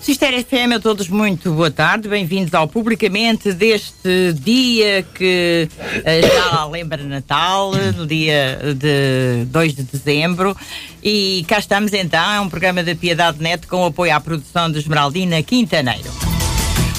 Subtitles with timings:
[0.00, 5.68] Sister FM a todos muito boa tarde, bem-vindos ao Publicamente deste dia que
[6.04, 10.56] já lembra Natal, no dia de 2 de dezembro.
[11.02, 14.78] E cá estamos então, é um programa da Piedade Net com apoio à produção de
[14.78, 16.10] Esmeraldina Quintaneiro.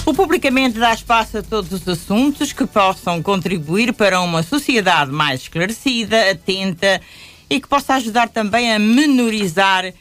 [0.05, 5.41] O Publicamente dá espaço a todos os assuntos que possam contribuir para uma sociedade mais
[5.41, 7.01] esclarecida, atenta
[7.49, 9.91] e que possa ajudar também a menorizar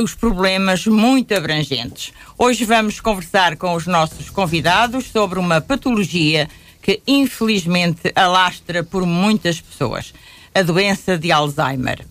[0.00, 2.12] os problemas muito abrangentes.
[2.38, 6.48] Hoje vamos conversar com os nossos convidados sobre uma patologia
[6.80, 10.14] que infelizmente alastra por muitas pessoas:
[10.54, 12.04] a doença de Alzheimer.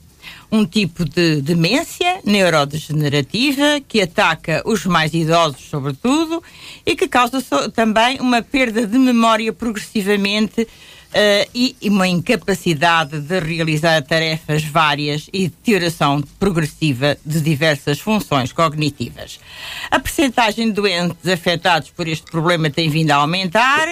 [0.51, 6.43] Um tipo de demência neurodegenerativa que ataca os mais idosos, sobretudo,
[6.85, 10.67] e que causa também uma perda de memória progressivamente
[11.09, 19.39] uh, e, uma incapacidade de realizar tarefas várias e deterioração progressiva de diversas funções cognitivas.
[19.89, 23.87] A percentagem de doentes afetados por este problema tem vindo a aumentar.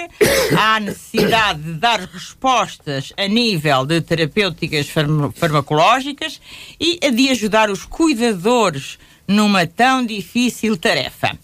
[0.58, 4.88] Há necessidade de dar respostas a nível de terapêuticas
[5.36, 6.40] farmacológicas
[6.80, 11.38] e de ajudar os cuidadores numa tão difícil tarefa.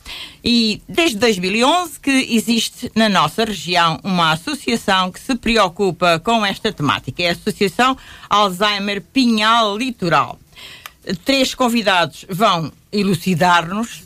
[0.43, 6.71] E desde 2011 que existe na nossa região uma associação que se preocupa com esta
[6.71, 7.21] temática.
[7.21, 7.97] É a Associação
[8.29, 10.39] Alzheimer Pinhal Litoral.
[11.25, 14.03] Três convidados vão elucidar-nos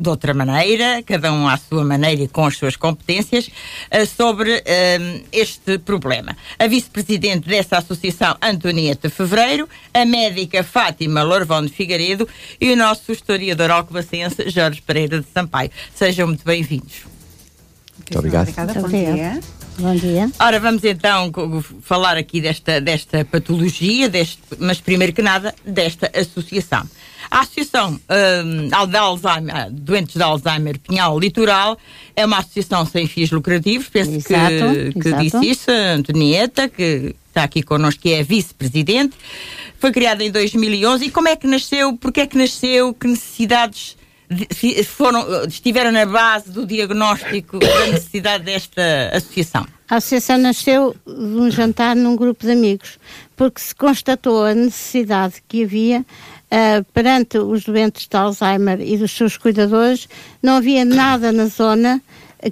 [0.00, 4.56] de outra maneira, cada um à sua maneira e com as suas competências, uh, sobre
[4.56, 6.34] uh, este problema.
[6.58, 12.26] A vice-presidente dessa associação, Antonieta Fevereiro, a médica Fátima Lorvão de Figueiredo
[12.58, 15.70] e o nosso historiador alcobacense, Jorge Pereira de Sampaio.
[15.94, 17.04] Sejam muito bem-vindos.
[17.98, 18.48] Muito obrigado.
[18.48, 19.40] Obrigada, bom dia.
[19.78, 20.30] Bom dia.
[20.38, 21.32] Ora, vamos então
[21.82, 26.86] falar aqui desta, desta patologia, deste, mas primeiro que nada, desta associação.
[27.30, 31.78] A Associação uh, de Alzheimer, Doentes de Alzheimer Pinhal Litoral
[32.16, 35.22] é uma associação sem fins lucrativos, penso exato, que, que exato.
[35.22, 39.16] disse isso, a Antonieta, que está aqui connosco, que é vice-presidente.
[39.78, 41.04] Foi criada em 2011.
[41.04, 41.96] E como é que nasceu?
[41.96, 42.92] Porquê é que nasceu?
[42.92, 43.96] Que necessidades
[44.86, 49.66] foram, estiveram na base do diagnóstico da necessidade desta associação?
[49.88, 52.98] A associação nasceu de um jantar num grupo de amigos,
[53.36, 56.04] porque se constatou a necessidade que havia
[56.50, 60.08] uh, perante os doentes de Alzheimer e dos seus cuidadores,
[60.42, 62.02] não havia nada na zona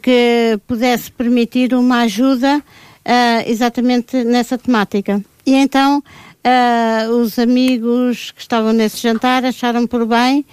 [0.03, 5.22] que pudesse permitir uma ajuda uh, exatamente nessa temática.
[5.47, 10.44] E então uh, os amigos que estavam nesse jantar acharam por bem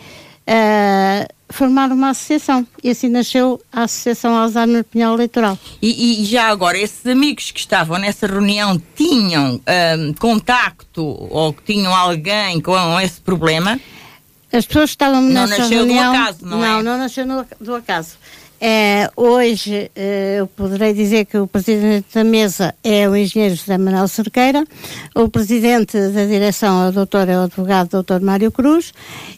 [1.49, 2.65] formar uma associação.
[2.83, 5.57] E assim nasceu a Associação Alzheimer Pinhal Eleitoral.
[5.81, 9.61] E, e, já agora, esses amigos que estavam nessa reunião tinham
[9.99, 13.79] um, contacto ou que tinham alguém com esse problema?
[14.51, 15.85] As pessoas que estavam nessa reunião...
[15.85, 16.69] Não nasceu do acaso, não, não é?
[16.69, 17.25] Não, não nasceu
[17.59, 18.17] do acaso.
[18.59, 23.77] É, hoje é, eu poderei dizer que o presidente da mesa é o engenheiro José
[23.77, 24.63] Manuel Cerqueira,
[25.13, 28.93] o presidente da direção é o doutor, é o advogado doutor Mário Cruz,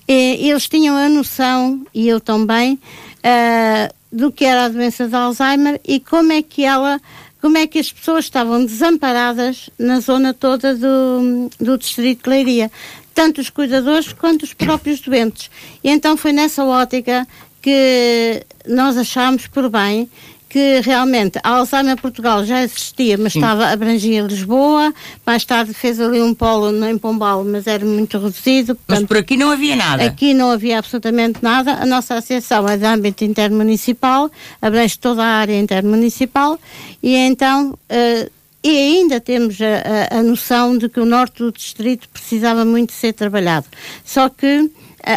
[0.08, 2.80] e eles tinham a noção, e eu também,
[3.24, 7.02] é, do que era a doença de Alzheimer e como é que ela
[7.42, 12.72] como é que as pessoas estavam desamparadas na zona toda do, do distrito de Leiria,
[13.14, 15.50] tanto os cuidadores quanto os próprios doentes.
[15.84, 17.28] E então foi nessa ótica
[17.68, 20.10] que nós achámos por bem
[20.48, 23.40] que realmente a Alzheimer Portugal já existia, mas Sim.
[23.40, 24.94] estava abrangia Lisboa,
[25.26, 28.74] mais tarde fez ali um polo em Pombal, mas era muito reduzido.
[28.74, 30.06] Portanto, mas por aqui não havia nada?
[30.06, 31.74] Aqui não havia absolutamente nada.
[31.74, 36.58] A nossa associação é de âmbito intermunicipal, abrange toda a área intermunicipal
[37.04, 37.78] e então...
[37.92, 42.66] Uh, e ainda temos a, a, a noção de que o norte do distrito precisava
[42.66, 43.66] muito ser trabalhado.
[44.04, 44.70] Só que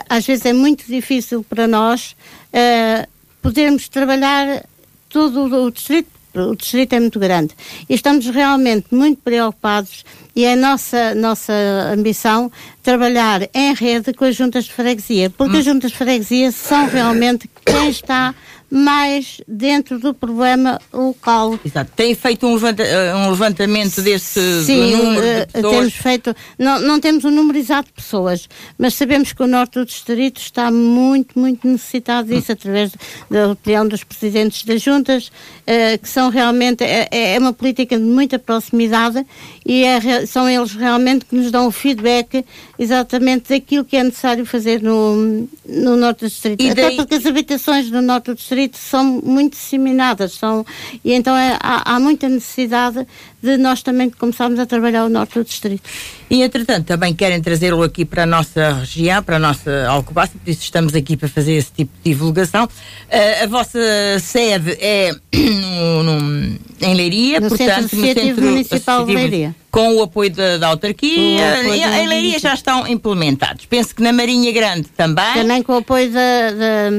[0.09, 2.15] às vezes é muito difícil para nós
[2.53, 3.09] uh,
[3.43, 4.65] podermos trabalhar
[5.09, 7.55] todo o distrito, o distrito é muito grande.
[7.89, 11.53] E estamos realmente muito preocupados e é a nossa, nossa
[11.93, 12.51] ambição
[12.83, 15.59] trabalhar em rede com as juntas de freguesia, porque hum.
[15.59, 18.35] as juntas de freguesia são realmente quem está
[18.71, 21.59] mais dentro do problema local.
[21.65, 21.91] Exato.
[21.97, 25.77] Tem feito um, levanta, eh, um levantamento desse Sim, número de eh, pessoas?
[25.77, 28.49] temos feito, não, não temos o um número exato de pessoas,
[28.79, 32.55] mas sabemos que o norte do distrito está muito, muito necessitado disso, hum.
[32.55, 32.93] através
[33.29, 38.05] da opinião dos presidentes das juntas, uh, que são realmente, é, é, uma política de
[38.05, 39.27] muita proximidade
[39.67, 42.45] e é, são eles realmente que nos dão o feedback
[42.79, 46.63] exatamente daquilo que é necessário fazer no, no norte do distrito.
[46.63, 50.65] E Até porque as habitações do norte do distrito são muito disseminadas, são,
[51.05, 53.07] e então é, há, há muita necessidade
[53.43, 55.83] de nós também começarmos a trabalhar o norte do distrito.
[56.29, 60.51] E, entretanto, também querem trazê-lo aqui para a nossa região, para a nossa Alcobaça, por
[60.51, 62.65] isso estamos aqui para fazer esse tipo de divulgação.
[62.65, 63.79] Uh, a vossa
[64.21, 69.55] sede é no, no, em Leiria, no portanto, Centro no Centro Municipal de Leiria.
[69.71, 71.63] Com o apoio da, da autarquia.
[71.65, 73.67] E, em Leiria já estão implementados.
[73.67, 75.35] Penso que na Marinha Grande também.
[75.35, 76.91] Também com o apoio da, da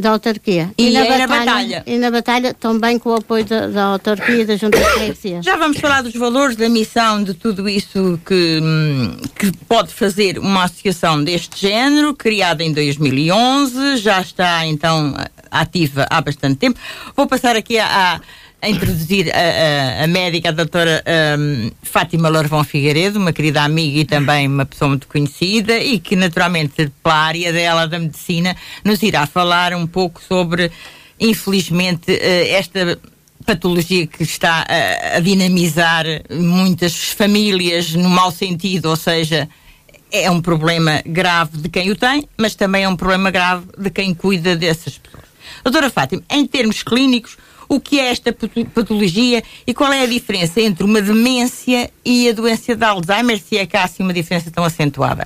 [0.00, 0.70] da autarquia.
[0.76, 3.84] E, e na, batalha, na, batalha, E na batalha também com o apoio da, da
[3.84, 5.42] autarquia e da Junta de Freguesia.
[5.42, 8.60] Já vamos falar dos valores, da missão, de tudo isso que,
[9.38, 15.14] que pode fazer uma associação deste género, criada em 2011, já está então
[15.50, 16.78] ativa há bastante tempo.
[17.16, 18.20] Vou passar aqui a
[18.62, 21.02] a introduzir a, a, a médica, a doutora
[21.38, 26.14] um, Fátima Lorvão Figueiredo, uma querida amiga e também uma pessoa muito conhecida e que
[26.14, 28.54] naturalmente pela área dela da medicina
[28.84, 30.70] nos irá falar um pouco sobre,
[31.18, 32.98] infelizmente, uh, esta
[33.46, 39.48] patologia que está a, a dinamizar muitas famílias no mau sentido, ou seja,
[40.12, 43.90] é um problema grave de quem o tem, mas também é um problema grave de
[43.90, 45.24] quem cuida dessas pessoas.
[45.64, 47.36] Doutora Fátima, em termos clínicos,
[47.70, 48.32] o que é esta
[48.74, 53.56] patologia e qual é a diferença entre uma demência e a doença de Alzheimer, se
[53.56, 55.24] é que há assim uma diferença tão acentuada?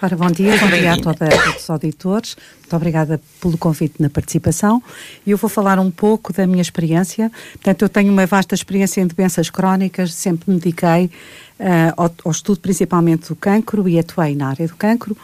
[0.00, 2.36] Ora, bom dia, bom dia a, todos os auditores.
[2.60, 4.80] Muito obrigada pelo convite na participação.
[5.26, 7.30] E eu vou falar um pouco da minha experiência.
[7.54, 12.30] Portanto, eu tenho uma vasta experiência em doenças crónicas, sempre me dediquei uh, ao, ao,
[12.30, 15.16] estudo principalmente do cancro e atuei na área do cancro.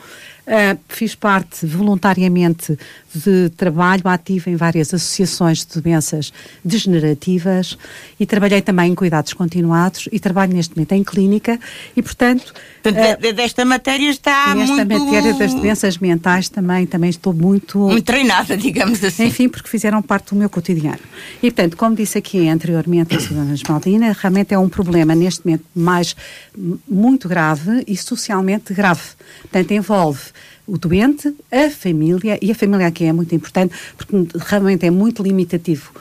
[0.46, 2.78] Uh, fiz parte voluntariamente
[3.12, 6.32] de trabalho ativo em várias associações de doenças
[6.64, 7.76] degenerativas
[8.20, 11.58] e trabalhei também em cuidados continuados e trabalho neste momento em clínica
[11.96, 12.54] e, portanto...
[12.81, 15.04] portanto uh, desta matéria está nesta muito...
[15.06, 17.81] matéria das doenças mentais também, também estou muito...
[17.81, 19.25] Muito treinada, digamos assim.
[19.26, 21.00] Enfim, porque fizeram parte do meu cotidiano.
[21.42, 25.64] E, portanto, como disse aqui anteriormente a Susana Esmaldina, realmente é um problema neste momento
[25.75, 26.14] mais
[26.88, 29.02] muito grave e socialmente grave.
[29.42, 30.35] Portanto, envolve
[30.66, 35.22] o doente, a família, e a família aqui é muito importante, porque realmente é muito
[35.22, 35.92] limitativo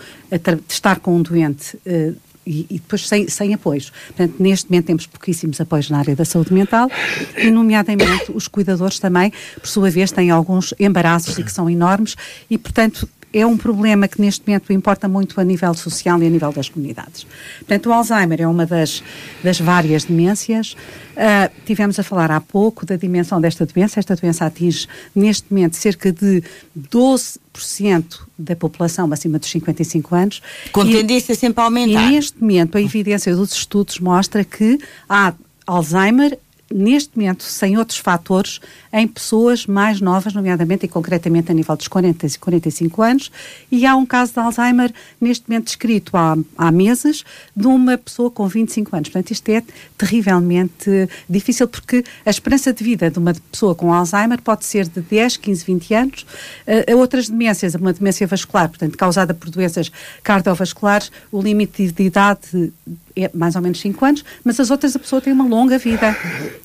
[0.68, 2.16] estar com um doente uh,
[2.46, 3.92] e, e, depois sem, sem apoios.
[4.08, 6.90] Portanto, neste momento temos pouquíssimos apoios na área da saúde mental
[7.38, 12.16] e, nomeadamente, os cuidadores também, por sua vez, têm alguns embaraços e que são enormes
[12.50, 16.30] e, portanto, é um problema que neste momento importa muito a nível social e a
[16.30, 17.28] nível das comunidades.
[17.60, 19.04] Portanto, o Alzheimer é uma das,
[19.44, 20.72] das várias demências.
[20.72, 24.00] Uh, tivemos a falar há pouco da dimensão desta doença.
[24.00, 26.42] Esta doença atinge neste momento cerca de
[26.90, 30.42] 12% da população acima dos 55 anos.
[30.72, 32.10] Com tendência sempre a aumentar.
[32.10, 34.80] E neste momento a evidência dos estudos mostra que
[35.10, 35.34] há
[35.68, 36.40] Alzheimer
[36.74, 38.60] neste momento, sem outros fatores,
[38.92, 43.32] em pessoas mais novas, nomeadamente e concretamente a nível dos 40 e 45 anos,
[43.72, 47.24] e há um caso de Alzheimer neste momento descrito há, há meses
[47.56, 49.10] de uma pessoa com 25 anos.
[49.10, 49.64] Portanto, isto é
[49.98, 55.02] terrivelmente difícil porque a esperança de vida de uma pessoa com Alzheimer pode ser de
[55.02, 56.26] 10, 15, 20 anos.
[56.68, 59.92] Uh, outras demências, uma demência vascular, portanto, causada por doenças
[60.24, 62.72] cardiovasculares, o limite de idade
[63.16, 66.16] é mais ou menos 5 anos, mas as outras a pessoa tem uma longa vida.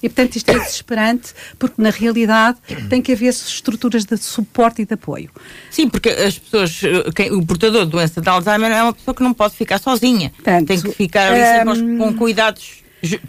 [0.03, 2.59] E, portanto, isto é desesperante, porque na realidade
[2.89, 5.31] tem que haver estruturas de suporte e de apoio.
[5.71, 6.81] Sim, porque as pessoas,
[7.15, 10.31] quem, o portador de doença de Alzheimer é uma pessoa que não pode ficar sozinha.
[10.31, 12.81] Portanto, tem que ficar ali um, com cuidados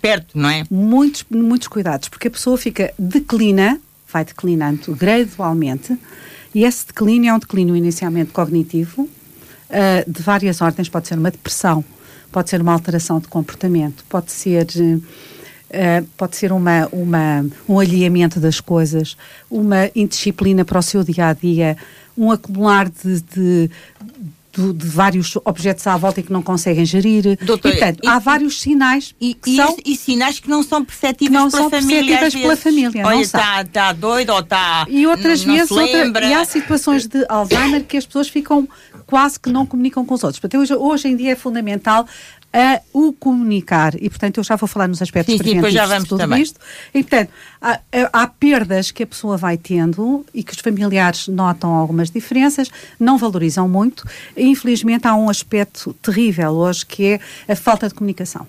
[0.02, 0.64] perto, não é?
[0.70, 3.80] Muitos, muitos cuidados, porque a pessoa fica, declina,
[4.12, 5.98] vai declinando gradualmente,
[6.54, 11.32] e esse declínio é um declínio inicialmente cognitivo, uh, de várias ordens, pode ser uma
[11.32, 11.84] depressão,
[12.32, 14.68] pode ser uma alteração de comportamento, pode ser.
[14.76, 19.16] Uh, pode ser uma, uma, um alinhamento das coisas,
[19.50, 21.78] uma indisciplina para o seu dia a dia,
[22.18, 23.72] um acumular de, de,
[24.52, 27.38] de, de vários objetos à volta e que não conseguem gerir.
[27.42, 31.42] Doutor, portanto, e, há vários sinais e, e, são, e, sinais que não são perceptíveis
[31.42, 32.18] não pela são família.
[32.18, 33.08] Perceptíveis pela família.
[33.08, 34.86] Olha, está tá doido ou está.
[34.90, 38.68] E outras vezes, outra, e há situações de Alzheimer que as pessoas ficam
[39.12, 40.40] quase que não comunicam com os outros.
[40.40, 42.08] Portanto, hoje, hoje em dia é fundamental
[42.54, 43.94] a o comunicar.
[44.02, 46.42] E, portanto, eu já vou falar nos aspectos sim, preventivos já vamos de tudo também.
[46.42, 46.58] isto.
[46.94, 47.30] E, portanto,
[47.62, 47.80] há,
[48.14, 53.18] há, perdas que a pessoa vai tendo e que os familiares notam algumas diferenças, não
[53.18, 54.08] valorizam muito.
[54.38, 57.20] E, infelizmente, há um aspecto terrível hoje que é
[57.52, 58.48] a falta de comunicação.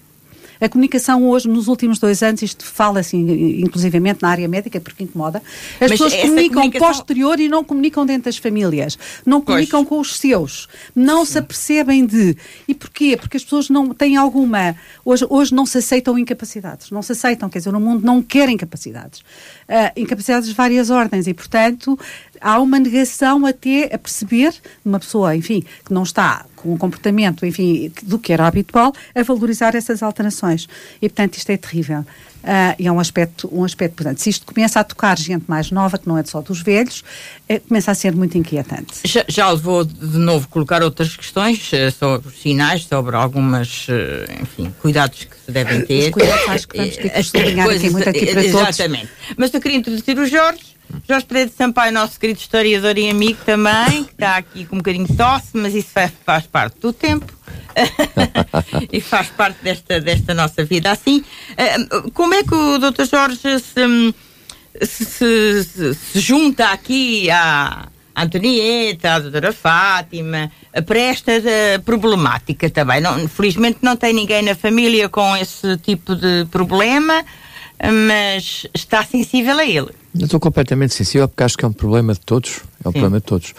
[0.63, 5.43] A comunicação hoje, nos últimos dois anos, isto fala-se inclusivamente na área médica, porque incomoda,
[5.75, 6.89] as Mas pessoas comunicam comunicação...
[6.89, 9.89] posterior e não comunicam dentro das famílias, não comunicam pois.
[9.89, 11.33] com os seus, não Sim.
[11.33, 12.37] se apercebem de.
[12.69, 13.17] E porquê?
[13.17, 14.77] Porque as pessoas não têm alguma.
[15.05, 18.55] Hoje, hoje não se aceitam incapacidades, não se aceitam, quer dizer, no mundo não querem
[18.55, 19.19] incapacidades.
[19.69, 21.99] Uh, incapacidades de várias ordens e, portanto,
[22.43, 27.45] há uma negação até a perceber uma pessoa, enfim, que não está com um comportamento,
[27.45, 30.69] enfim, do que era habitual, a valorizar essas alterações.
[31.01, 32.05] E, portanto, isto é terrível.
[32.43, 35.71] Uh, e é um aspecto, um aspecto, portanto, se isto começa a tocar gente mais
[35.71, 37.05] nova, que não é só dos velhos,
[37.49, 38.95] é, começa a ser muito inquietante.
[39.05, 44.75] Já, já vou de novo colocar outras questões uh, sobre sinais, sobre algumas, uh, enfim,
[44.83, 46.09] cuidados que se devem ter.
[46.09, 48.69] Os cuidados acho que vamos ter que sublinhar aqui muito aqui para todos.
[48.69, 49.09] Exatamente.
[49.37, 50.72] Mas eu queria introduzir o Jorge,
[51.07, 54.79] Jorge Pereira de Sampaio, nosso querido historiador e amigo também, que está aqui com um
[54.79, 57.33] bocadinho de tosse, mas isso faz, faz parte do tempo.
[58.93, 60.91] e faz parte desta, desta nossa vida.
[60.91, 61.25] Assim,
[61.57, 61.77] eh,
[62.13, 63.05] como é que o Dr.
[63.05, 64.15] Jorge se,
[64.83, 70.53] se, se, se junta aqui à Antonieta, à doutora Fátima,
[70.87, 73.01] para esta eh, problemática também?
[73.01, 77.25] Não, felizmente não tem ninguém na família com esse tipo de problema,
[78.09, 80.02] mas está sensível a ele.
[80.19, 82.61] Eu estou completamente sensível porque acho que é um problema de todos.
[82.85, 82.99] É um Sim.
[83.01, 83.55] problema de todos.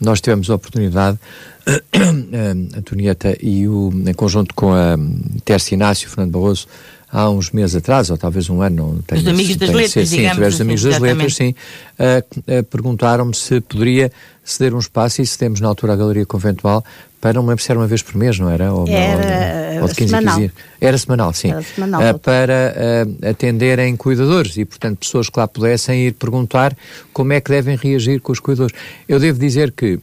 [0.00, 1.18] Nós tivemos a oportunidade,
[1.66, 1.72] a
[2.78, 4.96] Antonieta e o, em conjunto com a
[5.44, 6.66] Tércia Inácio, Fernando Barroso,
[7.10, 10.06] há uns meses atrás, ou talvez um ano, não tenho Os amigos das letras, ser,
[10.06, 10.54] sim, digamos.
[10.54, 11.54] Os amigos das letras, sim.
[11.98, 14.12] Uh, uh, Perguntaram-me se poderia
[14.44, 16.84] ceder um espaço e cedemos na altura a Galeria Conventual
[17.20, 18.72] para, não me lembro se era uma vez por mês, não era?
[18.72, 20.36] Ou, era ou, ou de 15 semanal.
[20.36, 21.50] 15 Era semanal, sim.
[21.50, 26.76] Era semanal, uh, para uh, atenderem cuidadores e, portanto, pessoas que lá pudessem ir perguntar
[27.12, 28.76] como é que devem reagir com os cuidadores.
[29.08, 30.00] Eu devo dizer que uh,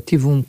[0.04, 0.44] tive um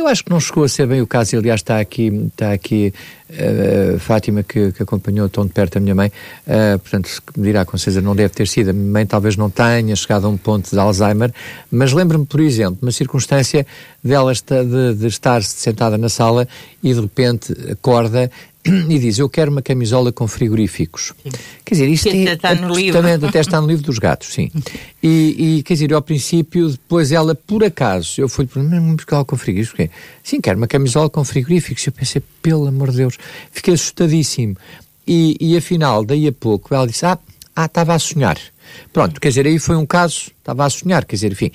[0.00, 2.94] eu acho que não chegou a ser bem o caso, aliás está aqui, está aqui
[3.30, 6.08] uh, Fátima que, que, acompanhou tão de perto a minha mãe,
[6.46, 9.48] uh, portanto me dirá com certeza não deve ter sido, a minha mãe talvez não
[9.48, 11.32] tenha chegado a um ponto de Alzheimer,
[11.70, 13.66] mas lembro-me por exemplo, uma circunstância
[14.02, 16.46] dela de, de estar sentada na sala
[16.82, 18.30] e de repente acorda
[18.64, 21.12] e diz: Eu quero uma camisola com frigoríficos.
[21.22, 21.30] Sim.
[21.64, 22.32] Quer dizer, isto que é.
[22.34, 23.00] Está no livro.
[23.26, 24.50] Até está no livro dos gatos, sim.
[25.02, 29.24] E, e, quer dizer, ao princípio, depois ela, por acaso, eu fui para uma camisola
[29.24, 29.88] com frigoríficos.
[30.22, 31.86] Sim, quero uma camisola com frigoríficos.
[31.86, 33.18] Eu pensei, pelo amor de Deus,
[33.50, 34.56] fiquei assustadíssimo.
[35.06, 37.18] E, e afinal, daí a pouco, ela disse: Ah,
[37.54, 38.38] ah, estava a sonhar.
[38.92, 41.50] Pronto, quer dizer, aí foi um caso, estava a sonhar, quer dizer, enfim.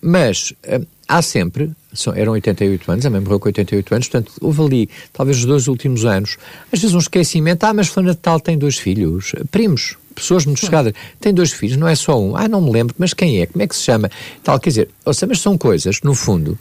[0.00, 1.70] Mas eh, há sempre,
[2.14, 5.66] eram 88 anos, a mãe morreu com 88 anos, portanto, houve ali, talvez os dois
[5.66, 6.36] últimos anos,
[6.72, 10.60] às vezes um esquecimento, ah, mas Fulana de Tal tem dois filhos, primos, pessoas muito
[10.60, 13.46] chegadas, tem dois filhos, não é só um, ah, não me lembro, mas quem é,
[13.46, 14.10] como é que se chama,
[14.42, 16.58] tal, quer dizer, ou seja, mas são coisas, no fundo,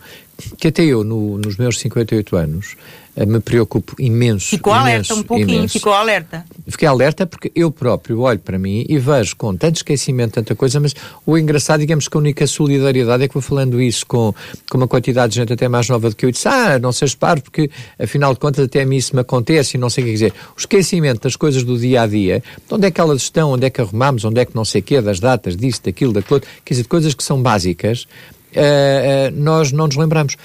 [0.57, 2.75] que até eu, no, nos meus 58 anos,
[3.15, 4.48] me preocupo imenso.
[4.48, 5.74] Ficou imenso, alerta um pouquinho, imenso.
[5.74, 6.46] ficou alerta.
[6.67, 10.79] Fiquei alerta porque eu próprio olho para mim e vejo com tanto esquecimento, tanta coisa,
[10.79, 14.34] mas o engraçado, digamos que a única solidariedade é que vou falando isso com,
[14.70, 16.91] com uma quantidade de gente até mais nova do que eu e disse, ah, não
[16.91, 20.03] sejas paro, porque afinal de contas até a mim isso me acontece e não sei
[20.03, 20.34] o que dizer.
[20.55, 23.65] O esquecimento das coisas do dia a dia, de onde é que elas estão, onde
[23.65, 26.41] é que arrumamos, onde é que não sei o quê, das datas, disso, daquilo, daquilo,
[26.65, 28.08] quer dizer, de coisas que são básicas,
[28.53, 30.36] uh, uh, nós não nos lembramos.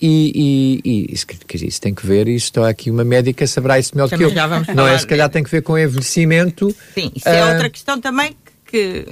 [0.00, 3.78] E, e, e isso, quer dizer, isso tem que ver, isto aqui uma médica saberá
[3.78, 4.48] isso melhor também que eu.
[4.48, 4.92] não falar.
[4.92, 4.98] é?
[4.98, 6.74] Se calhar tem que ver com envelhecimento.
[6.94, 8.36] Sim, isso uh, é ah, outra questão também
[8.66, 9.06] que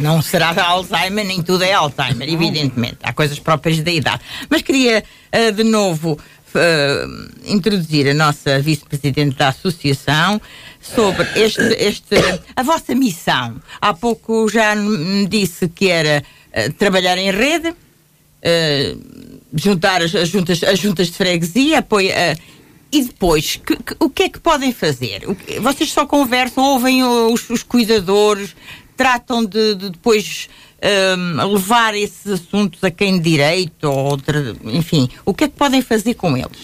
[0.00, 2.98] não será Alzheimer, nem tudo é Alzheimer, evidentemente.
[3.02, 4.20] Há coisas próprias da idade.
[4.50, 5.02] Mas queria,
[5.32, 6.12] uh, de novo,
[6.56, 10.40] uh, introduzir a nossa vice-presidente da associação
[10.80, 12.16] sobre este, este,
[12.54, 13.56] a vossa missão.
[13.80, 17.74] Há pouco já me disse que era uh, trabalhar em rede,
[19.56, 22.36] juntar as, as, juntas, as juntas de freguesia, apoia.
[22.92, 25.22] e depois, que, que, o que é que podem fazer?
[25.60, 28.54] vocês só conversam, ouvem os, os cuidadores,
[28.96, 30.48] tratam de, de depois
[31.18, 35.54] um, levar esses assuntos a quem de direito, ou outra, enfim, o que é que
[35.56, 36.58] podem fazer com eles?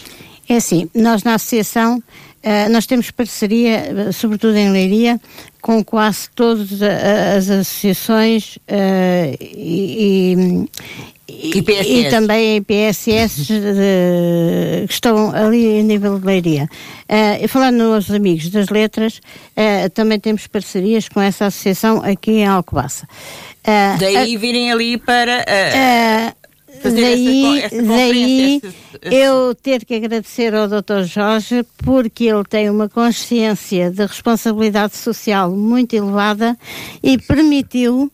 [0.47, 2.01] É assim, nós na associação
[2.43, 5.17] Uh, nós temos parceria, sobretudo em Leiria,
[5.61, 10.67] com quase todas as associações uh, e,
[11.27, 13.53] e, e, também PSS de,
[14.87, 16.69] que estão ali a nível de Leiria.
[17.09, 22.45] Uh, falando nos amigos das letras, uh, também temos parcerias com essa associação aqui em
[22.45, 23.07] Alcobaça.
[23.65, 25.45] Uh, Daí virem ali para
[26.91, 29.15] daí, essa, essa daí esse...
[29.15, 31.03] eu ter que agradecer ao Dr.
[31.05, 36.57] Jorge porque ele tem uma consciência de responsabilidade social muito elevada
[37.01, 38.11] e permitiu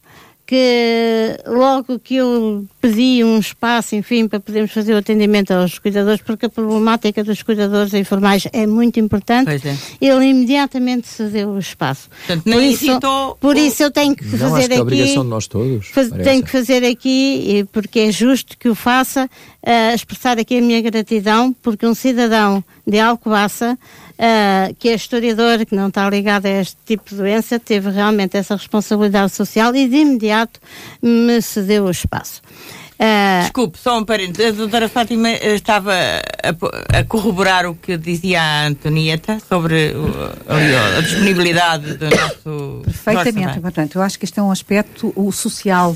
[0.50, 6.22] que logo que eu pedi um espaço, enfim, para podermos fazer o atendimento aos cuidadores,
[6.22, 9.78] porque a problemática dos cuidadores informais é muito importante, é.
[10.02, 12.10] ele imediatamente cedeu o espaço.
[12.10, 13.00] Portanto, por isso,
[13.40, 14.74] por isso eu tenho que não, fazer acho que aqui.
[14.74, 15.88] É obrigação de nós todos.
[15.90, 20.62] Faz, tenho que fazer aqui, porque é justo que o faça, uh, expressar aqui a
[20.62, 23.78] minha gratidão, porque um cidadão de Alcobaça,
[24.20, 28.38] uh, que é historiador, que não está ligado a este tipo de doença, teve realmente
[28.38, 30.60] essa responsabilidade social e de imediato
[31.02, 32.42] me cedeu o espaço.
[33.00, 34.54] Uh, Desculpe, só um parênteses.
[34.54, 39.96] A doutora Fátima estava a, a, corroborar o que dizia a Antonieta sobre
[40.46, 42.82] a, a disponibilidade do nosso.
[42.84, 45.96] Perfeitamente, portanto, eu acho que este é um aspecto o social.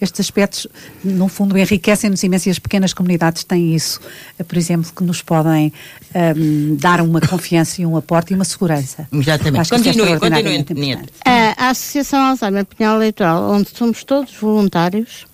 [0.00, 0.68] Estes aspectos,
[1.02, 4.00] no fundo, enriquecem-nos imenso e as pequenas comunidades têm isso,
[4.46, 5.72] por exemplo, que nos podem
[6.14, 9.08] um, dar uma confiança e um aporte e uma segurança.
[9.12, 9.60] Exatamente.
[9.62, 11.12] Acho é continue, continue, Antonieta.
[11.24, 15.26] A Associação Alzheimer Pinhal Eleitoral, onde somos todos voluntários,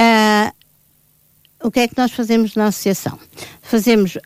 [0.00, 0.50] Uh,
[1.62, 3.18] o que é que nós fazemos na associação?
[3.60, 4.20] Fazemos uh,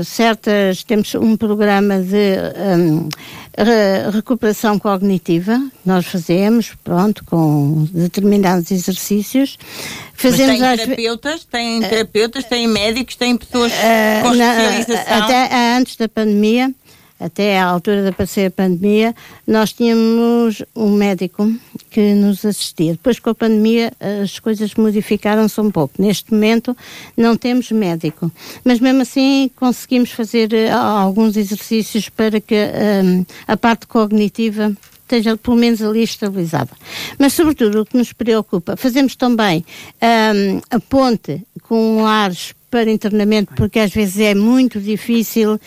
[0.00, 2.36] uh, certas, temos um programa de
[2.76, 3.08] um,
[3.56, 9.56] re, recuperação cognitiva, nós fazemos, pronto, com determinados exercícios.
[10.12, 13.72] Fazemos Mas tem terapeutas, tem terapeutas, tem médicos, tem pessoas
[14.22, 15.22] com especialização?
[15.22, 16.74] Até antes da pandemia,
[17.20, 19.14] até à altura de aparecer a pandemia,
[19.46, 21.52] nós tínhamos um médico
[21.90, 22.92] que nos assistia.
[22.92, 26.00] Depois, com a pandemia, as coisas modificaram-se um pouco.
[26.00, 26.76] Neste momento,
[27.16, 28.32] não temos médico,
[28.64, 35.36] mas mesmo assim conseguimos fazer uh, alguns exercícios para que um, a parte cognitiva esteja
[35.36, 36.70] pelo menos ali estabilizada.
[37.18, 39.64] Mas, sobretudo, o que nos preocupa, fazemos também
[40.00, 45.60] um, a ponte com lares para internamento, porque às vezes é muito difícil uh,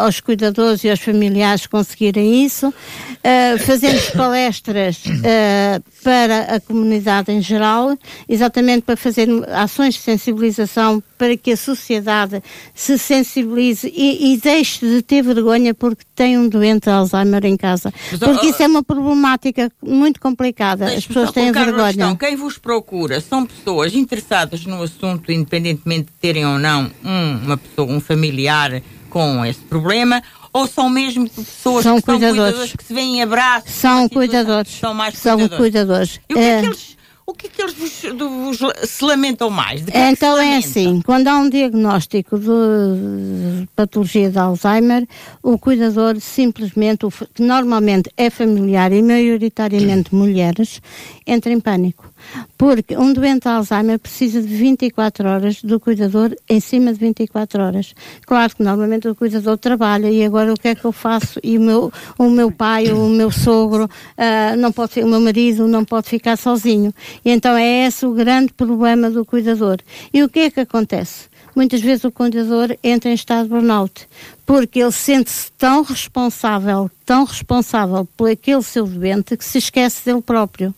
[0.00, 2.68] aos cuidadores e aos familiares conseguirem isso.
[2.68, 7.96] Uh, fazemos palestras uh, para a comunidade em geral,
[8.28, 12.40] exatamente para fazer ações de sensibilização para que a sociedade
[12.74, 17.56] se sensibilize e, e deixe de ter vergonha porque tem um doente de Alzheimer em
[17.56, 17.92] casa.
[18.10, 20.86] Mas, porque isso é uma problemática muito complicada.
[20.86, 21.88] As pessoas têm vergonha.
[21.88, 22.16] Questão.
[22.16, 27.56] Quem vos procura são pessoas interessadas no assunto, independentemente de terem ou não um, uma
[27.56, 32.36] pessoa, um familiar com esse problema, ou são mesmo pessoas são que cuidadores.
[32.36, 33.70] são cuidadores que se veem em abraços?
[33.70, 34.72] São cuidadores.
[34.72, 35.48] São mais cuidadores.
[35.48, 36.20] São cuidadores.
[36.28, 39.04] E o que é, é que eles o que é que eles vos, vos se
[39.04, 39.86] lamentam mais?
[39.88, 45.06] É então é assim, quando há um diagnóstico de patologia de Alzheimer,
[45.42, 50.80] o cuidador simplesmente, que normalmente é familiar e maioritariamente mulheres,
[51.26, 52.10] entra em pânico.
[52.56, 57.62] Porque um doente de Alzheimer precisa de 24 horas do cuidador em cima de 24
[57.62, 57.94] horas.
[58.26, 61.38] Claro que normalmente o cuidador trabalha e agora o que é que eu faço?
[61.42, 65.66] E o meu, o meu pai, o meu sogro, uh, não pode, o meu marido
[65.66, 66.92] não pode ficar sozinho.
[67.24, 69.78] E então é esse o grande problema do cuidador.
[70.12, 71.28] E o que é que acontece?
[71.54, 74.06] Muitas vezes o cuidador entra em estado de burnout,
[74.46, 80.22] porque ele sente-se tão responsável, tão responsável por aquele seu doente que se esquece dele
[80.22, 80.72] próprio.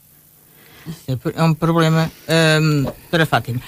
[1.34, 2.10] É um problema
[2.60, 3.60] um, para Fátima.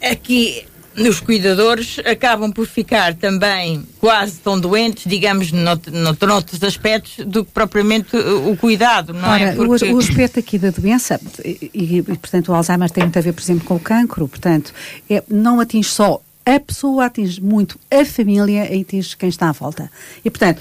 [0.00, 7.50] Aqui os cuidadores acabam por ficar também quase tão doentes, digamos, noutros aspectos, do que
[7.50, 9.54] propriamente o cuidado, não Ora, é?
[9.54, 9.86] Porque...
[9.86, 13.32] O, o aspecto aqui da doença, e, e, portanto o Alzheimer tem muito a ver,
[13.32, 14.72] por exemplo, com o cancro, portanto,
[15.08, 19.52] é, não atinge só a pessoa, atinge muito a família e atinge quem está à
[19.52, 19.90] volta.
[20.24, 20.60] E, portanto,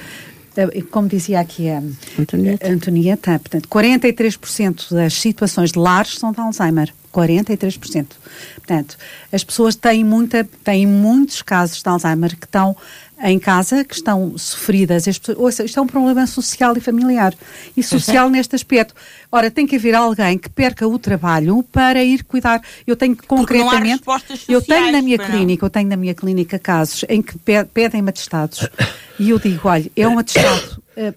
[0.90, 1.82] como dizia aqui a
[2.20, 6.94] Antonieta, Antonieta portanto, 43% das situações de lares são de Alzheimer.
[7.12, 8.08] 43%.
[8.56, 8.98] Portanto,
[9.32, 12.76] as pessoas têm, muita, têm muitos casos de Alzheimer que estão
[13.24, 15.06] em casa, que estão sofridas.
[15.06, 17.34] Pessoas, isto é um problema social e familiar.
[17.76, 18.32] E social uhum.
[18.34, 18.96] neste aspecto.
[19.32, 22.62] Ora, tem que haver alguém que perca o trabalho para ir cuidar.
[22.86, 24.04] Eu tenho concretamente.
[24.48, 25.68] eu tenho na minha clínica, não.
[25.68, 27.38] eu tenho na minha clínica casos em que
[27.74, 28.68] pedem-me atestados.
[29.20, 30.82] e eu digo, olha, é um atestado.
[30.96, 31.14] Eh,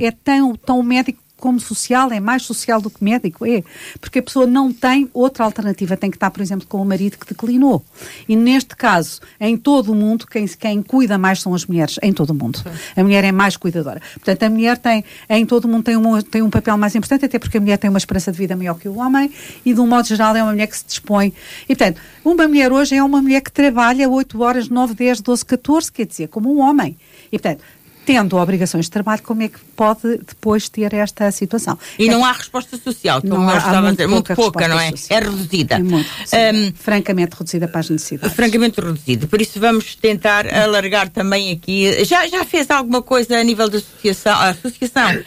[0.00, 3.62] é tão, tão médico como social, é mais social do que médico, é.
[4.00, 7.18] Porque a pessoa não tem outra alternativa, tem que estar, por exemplo, com o marido
[7.18, 7.84] que declinou.
[8.26, 12.14] E neste caso, em todo o mundo, quem, quem cuida mais são as mulheres, em
[12.14, 12.64] todo o mundo.
[12.96, 14.00] A mulher é mais cuidadora.
[14.14, 17.26] Portanto, a mulher tem, em todo o mundo, tem um, tem um papel mais importante,
[17.26, 19.30] até porque a mulher tem uma esperança de vida maior que o homem
[19.66, 21.30] e, de um modo geral, é uma mulher que se dispõe.
[21.68, 25.44] E, portanto, uma mulher hoje é uma mulher que trabalha 8 horas, 9, 10, 12,
[25.44, 26.96] 14, quer dizer, como um homem.
[27.30, 27.62] E, portanto,
[28.04, 31.78] tendo obrigações de trabalho, como é que pode depois ter esta situação?
[31.98, 34.78] E é não há resposta social, como não há, estava a dizer, muito pouca, não
[34.78, 34.90] é?
[34.90, 35.18] Social.
[35.18, 35.74] É reduzida.
[35.76, 36.08] É muito.
[36.32, 38.34] Um, francamente reduzida para as necessidades.
[38.34, 39.26] Francamente reduzida.
[39.26, 42.04] Por isso vamos tentar alargar também aqui.
[42.04, 45.24] Já, já fez alguma coisa a nível da associação, a associação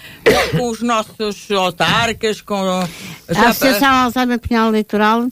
[0.51, 2.55] com os nossos autarcas, com...
[2.55, 5.27] A Associação Alzheimer Penal Eleitoral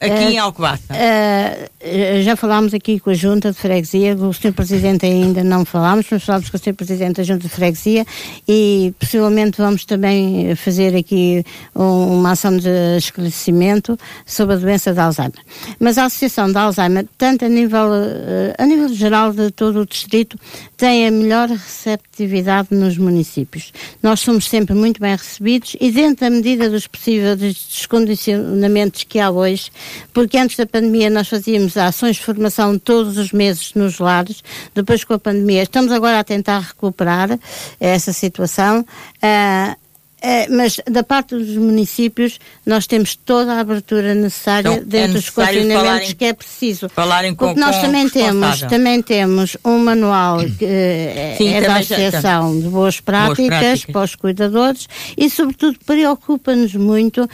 [0.00, 0.94] Aqui uh, em Alcobaça.
[0.94, 4.52] Uh, já falámos aqui com a Junta de Freguesia, o Sr.
[4.52, 6.74] Presidente ainda não falámos, mas falámos com o Sr.
[6.74, 8.06] Presidente da Junta de Freguesia
[8.48, 15.00] e possivelmente vamos também fazer aqui um, uma ação de esclarecimento sobre a doença de
[15.00, 15.38] Alzheimer.
[15.78, 19.86] Mas a Associação de Alzheimer, tanto a nível, uh, a nível geral de todo o
[19.86, 20.38] distrito,
[20.78, 23.70] tem a melhor receptividade nos municípios.
[24.02, 29.30] Nós somos sempre muito bem recebidos e dentro da medida dos possíveis descondicionamentos que há
[29.30, 29.70] hoje,
[30.12, 34.42] porque antes da pandemia nós fazíamos ações de formação todos os meses nos lares,
[34.74, 37.38] depois com a pandemia estamos agora a tentar recuperar
[37.80, 38.80] essa situação.
[39.22, 39.80] Uh,
[40.22, 45.14] é, mas da parte dos municípios nós temos toda a abertura necessária então, dentro é
[45.14, 46.90] dos confinamentos que é preciso.
[46.90, 51.76] Falarem com, Porque nós com também temos, também temos um manual que Sim, é da
[51.76, 57.28] Associação já, de boas práticas, boas práticas, para os cuidadores e sobretudo preocupa-nos muito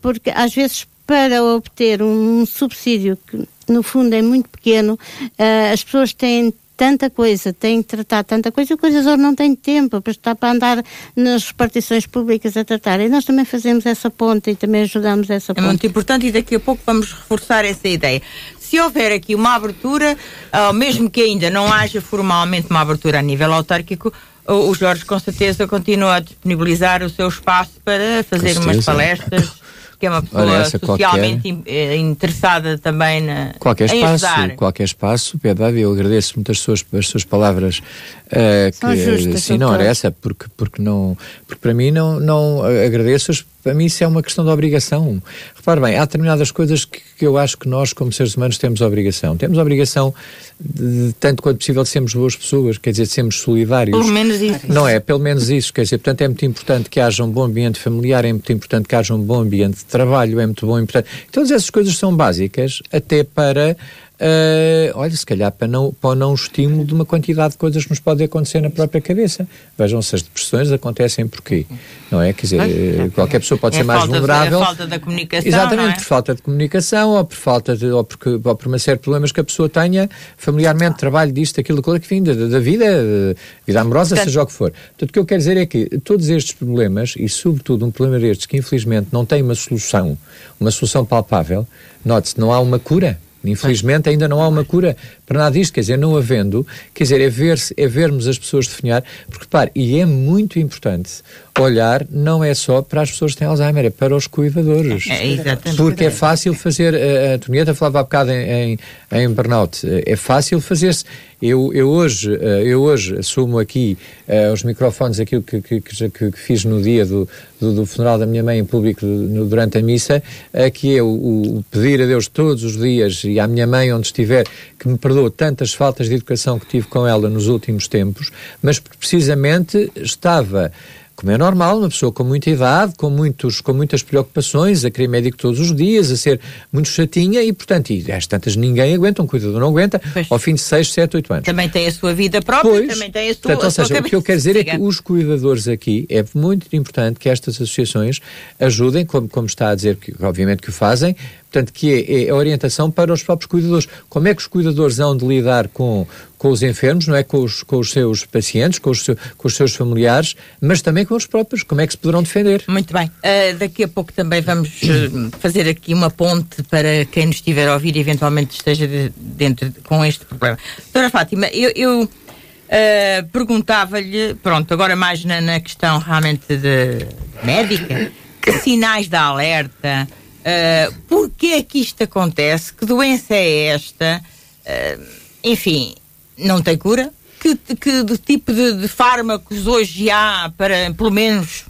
[0.00, 5.82] porque às vezes para obter um subsídio que no fundo é muito pequeno, uh, as
[5.82, 10.00] pessoas têm tanta coisa, têm que tratar tanta coisa, e o cuidador não tem tempo
[10.00, 13.00] para estar para andar nas repartições públicas a tratar.
[13.00, 15.64] E nós também fazemos essa ponte e também ajudamos essa ponte.
[15.64, 18.20] É muito importante e daqui a pouco vamos reforçar essa ideia.
[18.60, 20.16] Se houver aqui uma abertura,
[20.52, 24.12] uh, mesmo que ainda não haja formalmente uma abertura a nível autárquico,
[24.48, 29.65] o Jorge com certeza continua a disponibilizar o seu espaço para fazer umas palestras
[29.98, 34.56] que é uma pessoa Olha, socialmente qualquer, eh, interessada também na qualquer espaço, ajudar.
[34.56, 37.80] qualquer espaço, Piedade, eu agradeço muito as suas, as suas palavras
[38.26, 42.62] uh, que justas, sim, não era essa, porque, porque não porque para mim não, não
[42.64, 43.32] agradeço
[43.66, 45.20] para mim isso é uma questão de obrigação.
[45.56, 48.80] Repare bem, há determinadas coisas que, que, eu acho que nós, como seres humanos, temos
[48.80, 49.36] obrigação.
[49.36, 50.14] Temos obrigação,
[50.60, 53.98] de, de, tanto quanto possível, de sermos boas pessoas, quer dizer, de sermos solidários.
[53.98, 54.72] Pelo menos isso.
[54.72, 55.00] Não é?
[55.00, 55.72] Pelo menos isso.
[55.72, 58.86] Quer dizer, portanto, é muito importante que haja um bom ambiente familiar, é muito importante
[58.86, 61.10] que haja um bom ambiente de trabalho, é muito bom importante.
[61.32, 63.76] Todas essas coisas são básicas até para
[64.18, 67.90] Uh, olha, se calhar para não, para não estímulo de uma quantidade de coisas que
[67.90, 69.46] nos pode acontecer na própria cabeça.
[69.78, 71.66] Vejam se as depressões acontecem porquê,
[72.10, 72.32] não é?
[72.32, 74.58] Quer dizer, uh, qualquer pessoa pode é ser mais vulnerável.
[74.58, 75.46] Por falta da comunicação.
[75.46, 75.94] Exatamente, é?
[75.96, 79.02] por falta de comunicação ou por falta de, ou, porque, ou por uma série de
[79.02, 83.80] problemas que a pessoa tenha familiarmente, trabalho disto, aquilo, aquilo, enfim, da, da vida, vida
[83.82, 84.70] amorosa, Portanto, seja o que for.
[84.70, 88.18] Portanto, o que eu quero dizer é que todos estes problemas, e sobretudo um problema
[88.18, 90.16] destes que infelizmente não tem uma solução,
[90.58, 91.68] uma solução palpável,
[92.02, 95.80] note-se, não há uma cura Infelizmente ainda não há uma cura para nada disto, quer
[95.80, 99.98] dizer, não havendo, quer dizer, é, ver é vermos as pessoas definhar, porque pare, e
[99.98, 101.22] é muito importante
[101.58, 105.06] olhar, não é só para as pessoas que têm Alzheimer, é para os cuidadores.
[105.08, 105.76] É, exatamente.
[105.76, 108.78] Porque é fácil fazer, a Antonieta falava há bocado em, em,
[109.12, 111.04] em burnout, é fácil fazer-se.
[111.40, 112.32] Eu, eu, hoje,
[112.64, 117.04] eu hoje assumo aqui uh, os microfones aquilo que, que, que, que, fiz no dia
[117.04, 117.28] do,
[117.60, 120.22] do, do, funeral da minha mãe em público no, durante a missa,
[120.54, 123.92] uh, que é o, o, pedir a Deus todos os dias e à minha mãe
[123.92, 124.46] onde estiver
[124.78, 128.30] que me perdoe tantas faltas de educação que tive com ela nos últimos tempos,
[128.62, 130.72] mas precisamente estava
[131.16, 135.08] como é normal, uma pessoa com muita idade, com, muitos, com muitas preocupações, a querer
[135.08, 136.38] médico todos os dias, a ser
[136.70, 140.26] muito chatinha e, portanto, e às tantas ninguém aguenta, um cuidador não aguenta, pois.
[140.30, 141.46] ao fim de 6, 7, 8 anos.
[141.46, 144.02] Também tem a sua vida própria, pois, também tem a sua, portanto, ou seja, o
[144.02, 148.20] que eu quero dizer é que os cuidadores aqui, é muito importante que estas associações
[148.60, 151.16] ajudem, como, como está a dizer, que obviamente que o fazem,
[151.56, 153.88] portanto, que é, é, a orientação para os próprios cuidadores.
[154.08, 157.22] Como é que os cuidadores hão de lidar com, com os enfermos, não é?
[157.22, 161.06] Com os, com os seus pacientes, com os, seu, com os seus familiares, mas também
[161.06, 161.62] com os próprios.
[161.62, 162.62] Como é que se poderão defender?
[162.68, 163.06] Muito bem.
[163.06, 167.68] Uh, daqui a pouco também vamos uh, fazer aqui uma ponte para quem nos estiver
[167.68, 170.58] a ouvir e eventualmente esteja de, dentro de, com este problema.
[170.78, 177.06] Doutora Fátima, eu, eu uh, perguntava-lhe, pronto, agora mais na, na questão realmente de
[177.42, 180.06] médica, que sinais de alerta
[180.46, 180.94] Uh,
[181.36, 182.72] que é que isto acontece?
[182.72, 184.22] Que doença é esta?
[184.64, 185.06] Uh,
[185.44, 185.94] enfim,
[186.36, 187.12] não tem cura?
[187.38, 191.64] Que, que de tipo de, de, fármacos hoje há para, pelo menos,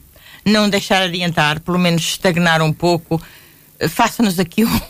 [0.44, 3.20] não deixar adiantar, pelo menos estagnar um pouco?
[3.80, 4.80] Uh, Faça-nos aqui um,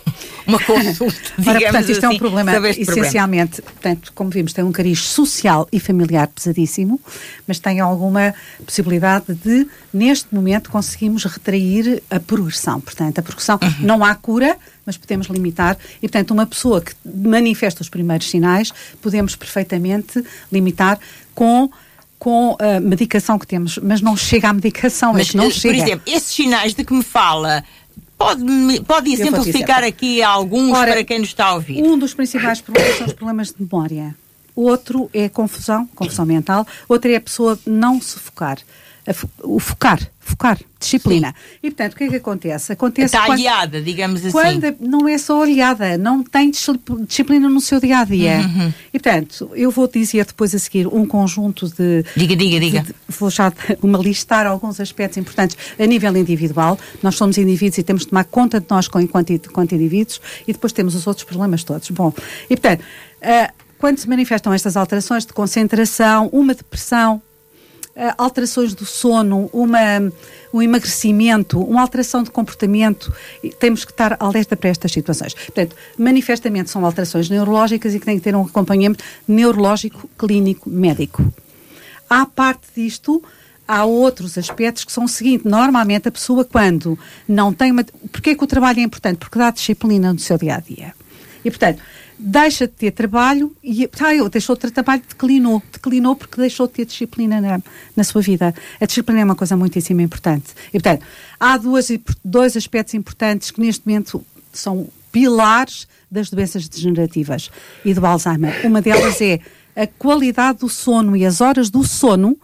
[0.46, 1.16] uma consulta.
[1.46, 3.80] Ora, portanto, isto assim, é um assim, problema essencialmente, problema.
[3.80, 7.00] portanto, como vimos, tem um cariz social e familiar pesadíssimo,
[7.46, 12.80] mas tem alguma possibilidade de, neste momento, conseguimos retrair a progressão.
[12.80, 13.74] Portanto, a progressão uhum.
[13.80, 15.76] não há cura, mas podemos limitar.
[15.98, 20.98] E, portanto, uma pessoa que manifesta os primeiros sinais, podemos perfeitamente limitar
[21.34, 21.70] com
[22.18, 25.76] com a medicação que temos, mas não chega à medicação, mas, é não chega.
[25.76, 27.62] Por exemplo, esses sinais de que me fala
[28.18, 28.42] Pode,
[28.86, 31.82] pode exemplificar aqui alguns Ora, para quem nos está a ouvir?
[31.82, 34.16] Um dos principais problemas são os problemas de memória.
[34.54, 36.66] Outro é confusão, confusão mental.
[36.88, 38.58] Outro é a pessoa não se focar.
[39.42, 41.28] O focar, focar, disciplina.
[41.28, 41.58] Sim.
[41.62, 42.72] E portanto, o que é que acontece?
[42.72, 44.32] acontece Está quando, aliada, digamos assim.
[44.32, 48.40] Quando não é só aliada, não tem disciplina no seu dia a dia.
[48.40, 48.72] Uhum.
[48.92, 52.04] E portanto, eu vou dizer depois a seguir um conjunto de.
[52.16, 52.80] Diga, diga, diga.
[52.82, 56.78] De, vou já uma listar alguns aspectos importantes a nível individual.
[57.02, 60.72] Nós somos indivíduos e temos de tomar conta de nós enquanto, enquanto indivíduos e depois
[60.72, 61.88] temos os outros problemas todos.
[61.90, 62.12] Bom,
[62.50, 62.82] e portanto.
[63.22, 67.20] Uh, quando se manifestam estas alterações de concentração, uma depressão,
[68.18, 69.78] alterações do sono, uma,
[70.52, 73.12] um emagrecimento, uma alteração de comportamento,
[73.58, 75.34] temos que estar alerta para estas situações.
[75.34, 81.32] Portanto, manifestamente são alterações neurológicas e que têm que ter um acompanhamento neurológico, clínico, médico.
[82.08, 83.22] À parte disto,
[83.66, 87.84] há outros aspectos que são o seguinte: normalmente a pessoa, quando não tem uma.
[88.12, 89.18] Porquê que o trabalho é importante?
[89.18, 90.94] Porque dá disciplina no seu dia a dia.
[91.44, 91.80] E, portanto,
[92.18, 96.66] deixa de ter trabalho e ah, eu deixou de ter trabalho, declinou, declinou porque deixou
[96.66, 97.60] de ter disciplina na,
[97.94, 98.54] na sua vida.
[98.80, 100.54] A disciplina é uma coisa muitíssimo importante.
[100.68, 101.04] E, portanto,
[101.38, 101.88] há duas,
[102.24, 107.50] dois aspectos importantes que neste momento são pilares das doenças degenerativas
[107.84, 108.66] e do Alzheimer.
[108.66, 109.40] Uma delas é
[109.74, 112.36] a qualidade do sono e as horas do sono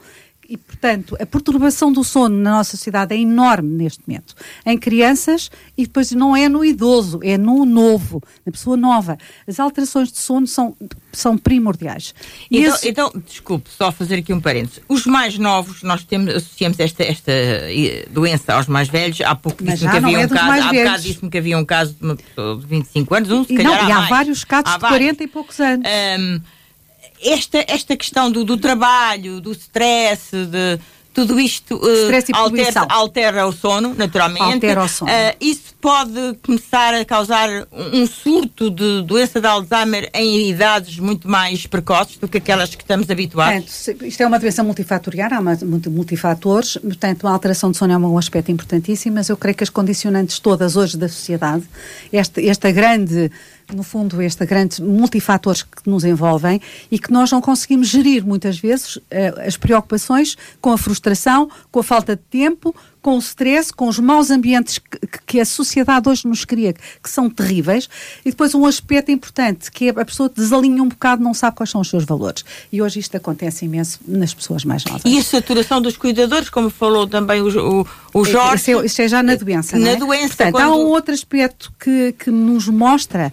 [0.52, 4.34] e, portanto, a perturbação do sono na nossa sociedade é enorme neste momento.
[4.66, 9.16] Em crianças e depois não é no idoso, é no novo, na pessoa nova.
[9.48, 10.76] As alterações de sono são,
[11.10, 12.14] são primordiais.
[12.50, 12.88] Então, esse...
[12.90, 14.82] então, desculpe, só fazer aqui um parênteses.
[14.86, 19.22] Os mais novos, nós temos, associamos esta, esta eh, doença aos mais velhos.
[19.22, 21.94] Há pouco disse-me que havia é um caso, há bocado disse-me que havia um caso
[21.94, 24.44] de uma pessoa de 25 anos, um se e calhar não, há e há vários
[24.44, 24.98] casos há de vários.
[24.98, 25.88] 40 e poucos anos.
[25.88, 26.40] Um,
[27.22, 30.78] esta, esta questão do, do trabalho, do stress, de
[31.12, 34.54] tudo isto uh, altera, altera, o sono, naturalmente.
[34.54, 35.10] Altera o sono.
[35.10, 37.48] Uh, isso pode começar a causar
[37.92, 42.82] um surto de doença de Alzheimer em idades muito mais precoces do que aquelas que
[42.82, 43.84] estamos habituados?
[43.84, 48.16] Portanto, isto é uma doença multifatorial, há multifatores, portanto, a alteração do sono é um
[48.16, 51.64] aspecto importantíssimo, mas eu creio que as condicionantes todas hoje da sociedade,
[52.12, 53.30] esta, esta grande
[53.74, 58.58] no fundo, estes grandes multifatores que nos envolvem e que nós não conseguimos gerir muitas
[58.58, 59.02] vezes uh,
[59.46, 63.98] as preocupações com a frustração, com a falta de tempo, com o stress, com os
[63.98, 64.80] maus ambientes
[65.26, 67.88] que, a sociedade hoje nos cria, que são terríveis,
[68.24, 71.70] e depois um aspecto importante, que é a pessoa desalinha um bocado, não sabe quais
[71.70, 72.44] são os seus valores.
[72.72, 75.02] E hoje isto acontece imenso nas pessoas mais novas.
[75.04, 78.70] E a saturação dos cuidadores, como falou também o, o, o Jorge.
[78.84, 79.96] Isso é, é, já na doença, Na é?
[79.96, 80.28] doença.
[80.28, 80.72] Portanto, quando...
[80.72, 83.32] há um outro aspecto que, que nos mostra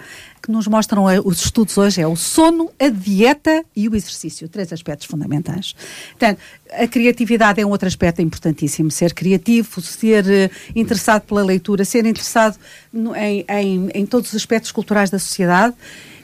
[0.50, 4.50] que nos mostram os estudos hoje é o sono, a dieta e o exercício.
[4.50, 5.76] Três aspectos fundamentais.
[6.10, 6.40] Portanto,
[6.74, 8.92] a criatividade é um outro aspecto importantíssimo.
[8.92, 12.58] Ser criativo, ser uh, interessado pela leitura, ser interessado
[12.94, 15.76] em, em, em todos os aspectos culturais da sociedade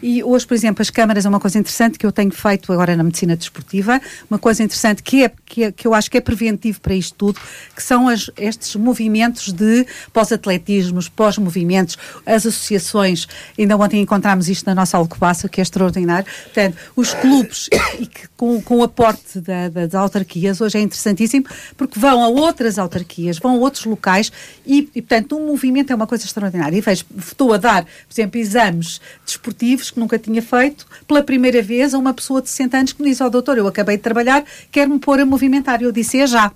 [0.02, 2.96] e hoje, por exemplo, as câmaras é uma coisa interessante que eu tenho feito agora
[2.96, 6.22] na medicina desportiva, uma coisa interessante que, é, que, é, que eu acho que é
[6.22, 7.40] preventivo para isto tudo,
[7.76, 13.28] que são as, estes movimentos de pós-atletismos, pós-movimentos, as associações.
[13.58, 16.28] Ainda ontem encontramos isto na nossa Alcobaça, que é extraordinário.
[16.44, 17.68] Portanto, os clubes,
[18.00, 19.96] e que com, com o aporte da, da, das
[20.36, 21.46] autarquias, hoje é interessantíssimo,
[21.78, 24.32] porque vão a outras autarquias, vão a outros locais
[24.66, 26.78] e, e portanto, um movimento é uma coisa extraordinária.
[26.78, 31.62] E vejo, estou a dar, por exemplo, exames desportivos que nunca tinha feito, pela primeira
[31.62, 33.98] vez a uma pessoa de 60 anos que me diz, ó oh, doutor, eu acabei
[33.98, 35.82] de trabalhar, quero-me pôr a movimentar.
[35.82, 36.52] Eu disse, é já.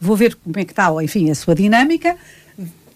[0.00, 2.16] Vou ver como é que está, enfim, a sua dinâmica,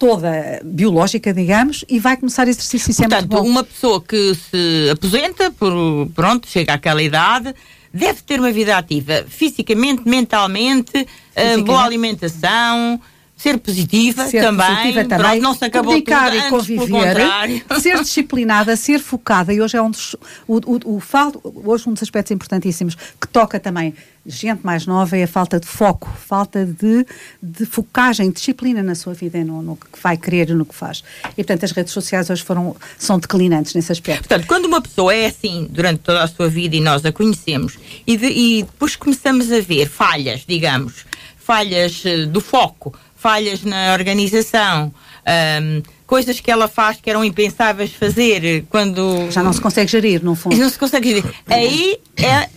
[0.05, 5.51] toda biológica, digamos, e vai começar exercício sempre é Portanto, uma pessoa que se aposenta,
[5.51, 5.73] por,
[6.15, 7.55] pronto, chega àquela idade,
[7.93, 11.65] deve ter uma vida ativa, fisicamente, mentalmente, eh, fisicamente.
[11.65, 13.01] boa alimentação,
[13.37, 18.01] ser positiva ser também, positiva também pronto, não se acabou comunicar tudo, e conviver, ser
[18.01, 20.15] disciplinada, ser focada, e hoje é um dos,
[20.47, 21.03] o, o, o,
[21.65, 23.95] hoje um dos aspectos importantíssimos que toca também
[24.27, 27.07] gente mais nova é a falta de foco, falta de,
[27.43, 31.05] de focagem, disciplina na sua vida no, no que vai querer e no que faz.
[31.33, 34.27] E, portanto, as redes sociais hoje foram, são declinantes nesse aspecto.
[34.27, 37.79] Portanto, quando uma pessoa é assim durante toda a sua vida e nós a conhecemos
[38.07, 41.05] e, de, e depois começamos a ver falhas, digamos,
[41.37, 42.95] falhas uh, do foco,
[43.25, 44.93] falhas na organização,
[45.63, 49.31] um, coisas que ela faz que eram impensáveis fazer quando.
[49.31, 50.55] Já não se consegue gerir, no fundo.
[50.55, 51.25] Não se consegue gerir.
[51.47, 52.51] Aí é.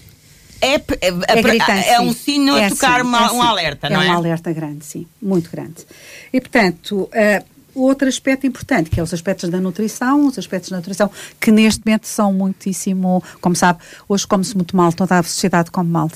[0.60, 0.80] É, é,
[1.28, 3.48] é, gritante, é um sino a é tocar uma, um assim.
[3.48, 4.08] alerta, não é?
[4.08, 5.86] É um alerta grande, sim, muito grande.
[6.34, 7.46] E, portanto, uh,
[7.84, 11.10] outro aspecto importante, que é os aspectos da nutrição, os aspectos da nutrição
[11.40, 15.90] que neste momento são muitíssimo, como sabe, hoje come-se muito mal, toda a sociedade come
[15.90, 16.10] mal.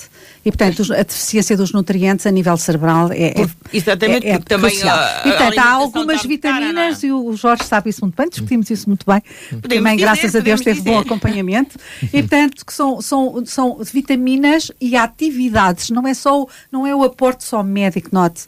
[0.44, 4.56] E, portanto, a deficiência dos nutrientes a nível cerebral é, é Exatamente, é, é porque
[4.56, 8.30] também a, e, portanto, há algumas vitaminas, cara, e o Jorge sabe isso muito bem,
[8.30, 9.22] discutimos isso muito bem,
[9.62, 11.78] podemos também, dizer, graças a Deus, teve bom acompanhamento,
[12.12, 17.04] e, portanto, que são, são, são vitaminas e atividades, não é só, não é o
[17.04, 18.46] aporte só médico, note,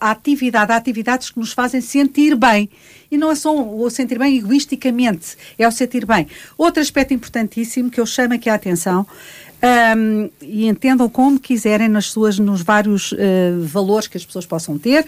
[0.00, 2.68] a atividade, há atividades que nos fazem sentir bem.
[3.10, 6.26] E não é só o sentir bem egoisticamente, é o sentir bem.
[6.58, 9.06] Outro aspecto importantíssimo que eu chamo aqui a atenção
[9.96, 13.16] um, e entendam como quiserem nas suas, nos vários uh,
[13.62, 15.06] valores que as pessoas possam ter,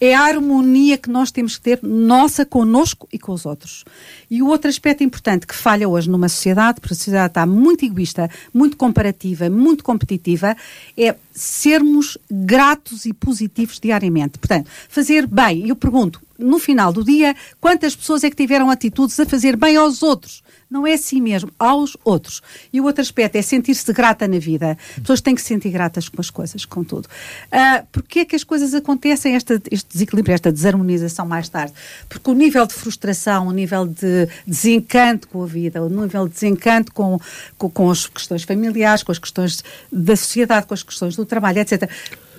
[0.00, 3.84] é a harmonia que nós temos que ter nossa connosco e com os outros.
[4.30, 7.84] E o outro aspecto importante que falha hoje numa sociedade, porque a sociedade está muito
[7.84, 10.56] egoísta, muito comparativa, muito competitiva,
[10.96, 14.38] é sermos gratos e positivos diariamente.
[14.38, 15.68] Portanto, fazer bem.
[15.68, 19.76] Eu pergunto, no final do dia, quantas pessoas é que tiveram atitudes a fazer bem
[19.76, 20.42] aos outros?
[20.70, 22.42] não é a si mesmo, aos outros.
[22.72, 24.76] E o outro aspecto é sentir-se grata na vida.
[24.90, 27.06] As pessoas têm que se sentir gratas com as coisas, com tudo.
[27.06, 31.72] Uh, Porquê é que as coisas acontecem, esta, este desequilíbrio, esta desarmonização mais tarde?
[32.08, 36.34] Porque o nível de frustração, o nível de desencanto com a vida, o nível de
[36.34, 37.18] desencanto com,
[37.56, 41.60] com, com as questões familiares, com as questões da sociedade, com as questões do trabalho,
[41.60, 41.90] etc.,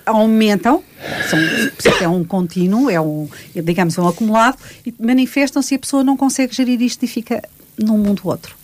[0.06, 0.82] aumentam,
[1.28, 1.38] são,
[2.00, 6.54] é um contínuo, é um, digamos, um acumulado, e manifestam-se e a pessoa não consegue
[6.54, 7.42] gerir isto e fica
[7.78, 8.54] num mundo outro.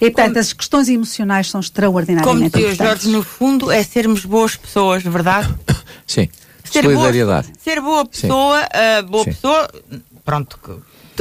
[0.00, 4.24] E, portanto, Como, as questões emocionais são extraordinariamente Como dizia Jorge, no fundo, é sermos
[4.24, 5.54] boas pessoas, verdade?
[6.06, 6.28] Sim.
[6.64, 7.48] Ser Solidariedade.
[7.48, 9.30] Boa, ser boa pessoa, uh, boa Sim.
[9.32, 9.70] pessoa,
[10.24, 10.58] pronto,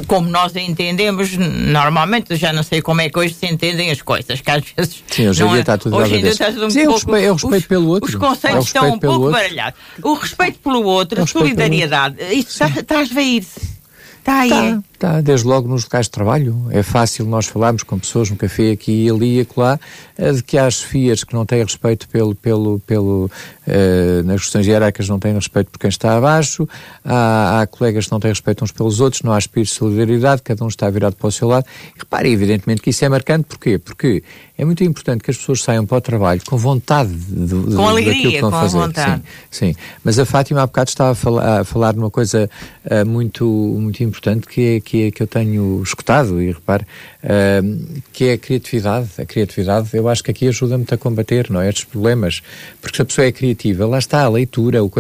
[0.06, 4.42] como nós entendemos normalmente, já não sei como é que hoje se entendem as coisas,
[4.42, 5.04] que às vezes.
[5.08, 7.16] Sim, hoje em dia é, está tudo Hoje em dia está tudo um Sim, pouco.
[7.16, 8.10] É o respeito, os, pelo outro.
[8.10, 9.80] Os conceitos é estão um pouco baralhados.
[10.04, 13.78] O respeito pelo outro, é a solidariedade, isso está, está a esvair-se.
[14.20, 14.50] Está aí.
[14.50, 16.68] Está, está, desde logo nos locais de trabalho.
[16.72, 19.80] É fácil nós falarmos com pessoas no café aqui e ali e acolá
[20.18, 23.26] eh, de que há chefias que não têm respeito pelo, pelo, pelo
[23.68, 26.68] uh, nas questões hierárquicas não têm respeito por quem está abaixo,
[27.06, 30.42] há, há, colegas que não têm respeito uns pelos outros, não há espírito de solidariedade,
[30.42, 31.66] cada um está virado para o seu lado.
[31.96, 33.78] E repare, evidentemente que isso é marcante, porquê?
[33.78, 34.24] Porque
[34.58, 37.88] é muito importante que as pessoas saiam para o trabalho com vontade de, de, com
[37.88, 38.78] alegria, daquilo que vão com fazer.
[38.78, 39.22] Vontade.
[39.52, 39.76] Sim, sim.
[40.04, 42.50] Mas a Fátima há bocado estava a falar, a falar de uma coisa
[42.86, 46.86] uh, muito, muito importante que é, que que eu tenho escutado, e repare,
[47.24, 49.10] uh, que é a criatividade.
[49.18, 51.68] A criatividade, eu acho que aqui ajuda-me a combater, não é?
[51.68, 52.42] Estes problemas.
[52.82, 54.82] Porque se a pessoa é criativa, lá está a leitura.
[54.82, 54.92] O...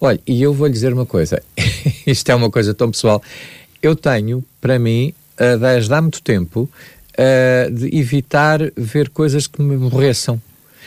[0.00, 1.42] Olha, e eu vou lhe dizer uma coisa,
[2.06, 3.22] isto é uma coisa tão pessoal.
[3.82, 9.60] Eu tenho, para mim, uh, desde há muito tempo, uh, de evitar ver coisas que
[9.60, 10.40] me aborreçam.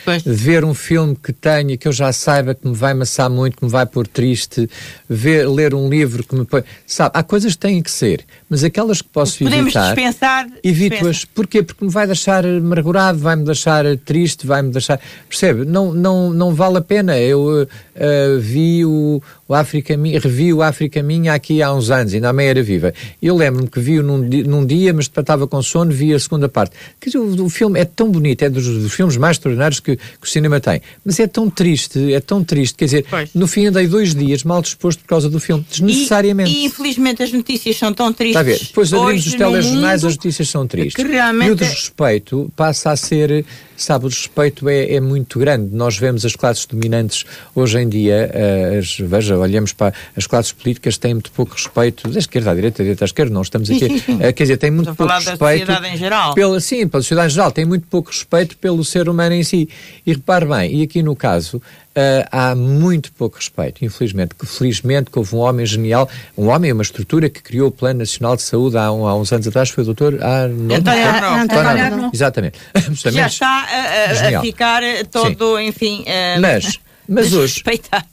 [0.04, 0.22] Pois.
[0.24, 3.64] Ver um filme que tenha, que eu já saiba que me vai amassar muito, que
[3.64, 4.68] me vai pôr triste,
[5.08, 6.62] ver, ler um livro que me põe.
[6.86, 9.94] Sabe, há coisas que têm que ser, mas aquelas que posso Podemos evitar.
[9.94, 10.46] dispensar.
[10.62, 11.24] Evito-as.
[11.24, 11.62] Porquê?
[11.62, 15.00] Porque me vai deixar amargurado, vai-me deixar triste, vai-me deixar.
[15.28, 15.64] Percebe?
[15.64, 17.18] Não, não, não vale a pena.
[17.18, 22.28] Eu uh, vi o, o África revi o África Minha aqui há uns anos, ainda
[22.28, 22.94] a meia era viva.
[23.20, 26.74] Eu lembro-me que vi-o num, num, dia, mas estava com sono, vi a segunda parte.
[27.00, 29.89] Quer dizer, o, o filme é tão bonito, é dos, dos filmes mais extraordinários que,
[29.96, 30.80] que, o cinema tem.
[31.04, 32.74] Mas é tão triste, é tão triste.
[32.74, 33.30] Quer dizer, pois.
[33.34, 36.50] no fim andei dois dias mal disposto por causa do filme, desnecessariamente.
[36.50, 38.40] E, e infelizmente as notícias são tão tristes.
[38.40, 38.58] Está a ver?
[38.58, 40.94] Depois abrimos os telejornais, as notícias são tristes.
[40.94, 41.48] Que realmente...
[41.48, 43.44] E o desrespeito passa a ser
[43.82, 45.74] sabe, o respeito é, é, muito grande.
[45.74, 50.52] Nós vemos as classes dominantes hoje em dia, uh, as, veja, olhamos para as classes
[50.52, 53.70] políticas, têm muito pouco respeito, da esquerda à direita, da direita à esquerda, não estamos
[53.70, 55.66] aqui, uh, quer dizer, têm muito pouco respeito.
[55.66, 56.34] Da sociedade em geral.
[56.34, 59.68] Pela, sim, pela sociedade em geral, tem muito pouco respeito pelo ser humano em si.
[60.06, 64.34] E repare bem, e aqui no caso, Uh, há muito pouco respeito, infelizmente.
[64.34, 67.98] Que felizmente que houve um homem genial, um homem, uma estrutura que criou o Plano
[67.98, 72.58] Nacional de Saúde há, um, há uns anos atrás, foi o doutor António Exatamente.
[73.10, 75.66] Já está a, a ficar todo, Sim.
[75.66, 76.02] enfim.
[76.02, 76.78] Uh, Mas
[77.10, 77.60] mas hoje,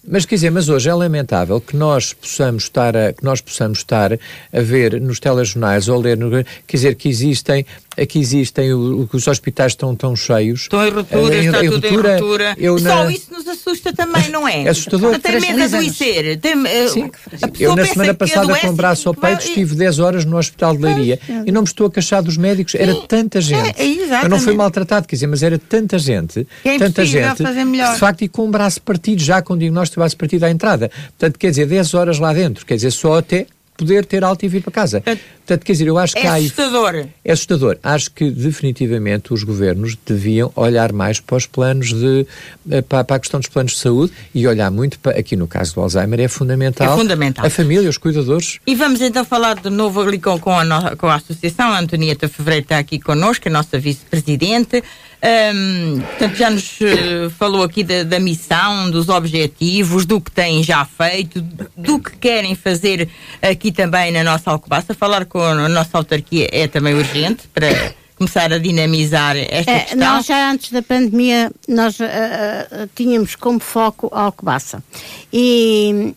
[0.08, 3.78] mas quer dizer, mas hoje é lamentável que nós possamos estar a, que nós possamos
[3.78, 7.64] estar a ver nos telejornais ou ler, no, quer dizer, que existem
[8.00, 10.62] Aqui existem, o, os hospitais estão tão cheios.
[10.62, 12.56] Estão em ruptura, uh, está em, tudo ruptura, em ruptura.
[12.58, 13.12] Eu Só na...
[13.12, 14.66] isso nos assusta também, não é?
[14.66, 15.18] É assustador.
[15.20, 16.40] Tem medo de adoecer.
[16.40, 17.12] Tem, uh, Sim.
[17.60, 19.48] Eu na semana passada com o braço ao peito vai...
[19.48, 22.76] estive 10 horas no Hospital de Leiria e não me estou a queixar dos médicos.
[22.76, 23.82] Era tanta gente.
[23.82, 26.48] É, é, eu não fui maltratado, quer dizer, mas era tanta gente.
[26.64, 27.42] É tanta gente.
[27.42, 27.94] Fazer melhor.
[27.94, 30.52] De facto, e com o braço partido, já com o diagnóstico de braço partido à
[30.52, 30.92] entrada.
[31.18, 32.66] Portanto, quer dizer, 10 horas lá dentro.
[32.66, 35.04] Quer dizer, só até poder ter alta e vir para casa.
[35.48, 36.34] Portanto, quer dizer, eu acho é que há.
[36.34, 37.08] assustador.
[37.24, 37.78] É assustador.
[37.82, 42.28] Acho que definitivamente os governos deviam olhar mais para os planos de.
[42.70, 45.18] Eh, para, para a questão dos planos de saúde e olhar muito para.
[45.18, 46.94] Aqui no caso do Alzheimer é fundamental.
[46.94, 47.46] É fundamental.
[47.46, 48.60] A família, os cuidadores.
[48.68, 51.72] E vamos então falar de novo ali com, com, a, no, com a Associação.
[51.72, 54.84] A Antonieta Fevereiro está aqui connosco, a nossa vice-presidente.
[55.18, 60.62] Um, portanto, já nos uh, falou aqui da, da, missão, dos objetivos, do que têm
[60.62, 61.42] já feito,
[61.76, 63.10] do que querem fazer
[63.42, 64.94] aqui também na nossa Alcobaça.
[64.94, 70.00] Falar com a nossa autarquia é também urgente para começar a dinamizar esta é, questão.
[70.00, 74.84] Nós já antes da pandemia, nós uh, uh, tínhamos como foco a Alcobaça.
[75.32, 76.16] E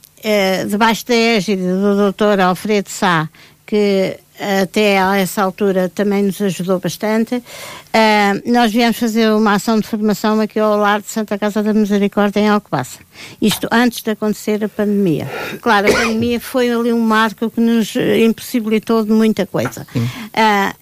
[0.69, 2.41] debaixo da égide do Dr.
[2.41, 3.27] Alfredo Sá,
[3.67, 4.19] que
[4.63, 7.37] até a essa altura também nos ajudou bastante.
[7.37, 11.75] Uh, nós viemos fazer uma ação de formação aqui ao lar de Santa Casa da
[11.75, 13.01] Misericórdia em Alcobaça.
[13.41, 15.31] Isto antes de acontecer a pandemia.
[15.61, 19.87] Claro, a pandemia foi ali um marco que nos impossibilitou de muita coisa.
[19.95, 20.75] Uh,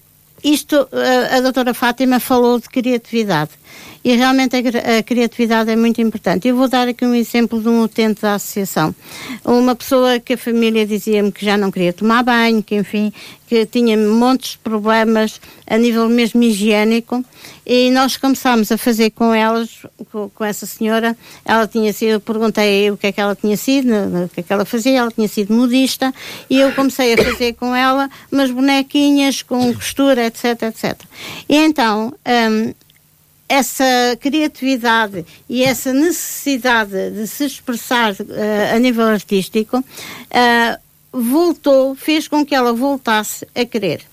[0.43, 3.51] isto, a, a doutora Fátima falou de criatividade
[4.03, 6.47] e realmente a, a, criatividade é muito importante.
[6.47, 8.95] Eu vou dar aqui um exemplo de um utente da associação.
[9.43, 13.11] Uma pessoa que a família dizia-me que já não queria tomar banho, que enfim,
[13.47, 17.25] que tinha montes de problemas a nível mesmo higiênico
[17.65, 22.19] e nós começámos a fazer com elas, com, com essa senhora, ela tinha sido, eu
[22.19, 23.91] perguntei o que é que ela tinha sido,
[24.25, 26.13] o que é que ela fazia, ela tinha sido modista
[26.49, 30.99] e eu comecei a fazer com ela umas bonequinhas com costura, etc, etc.
[31.47, 32.73] E então, um,
[33.49, 33.83] essa
[34.19, 40.79] criatividade e essa necessidade de se expressar uh, a nível artístico uh,
[41.11, 44.05] voltou, fez com que ela voltasse a querer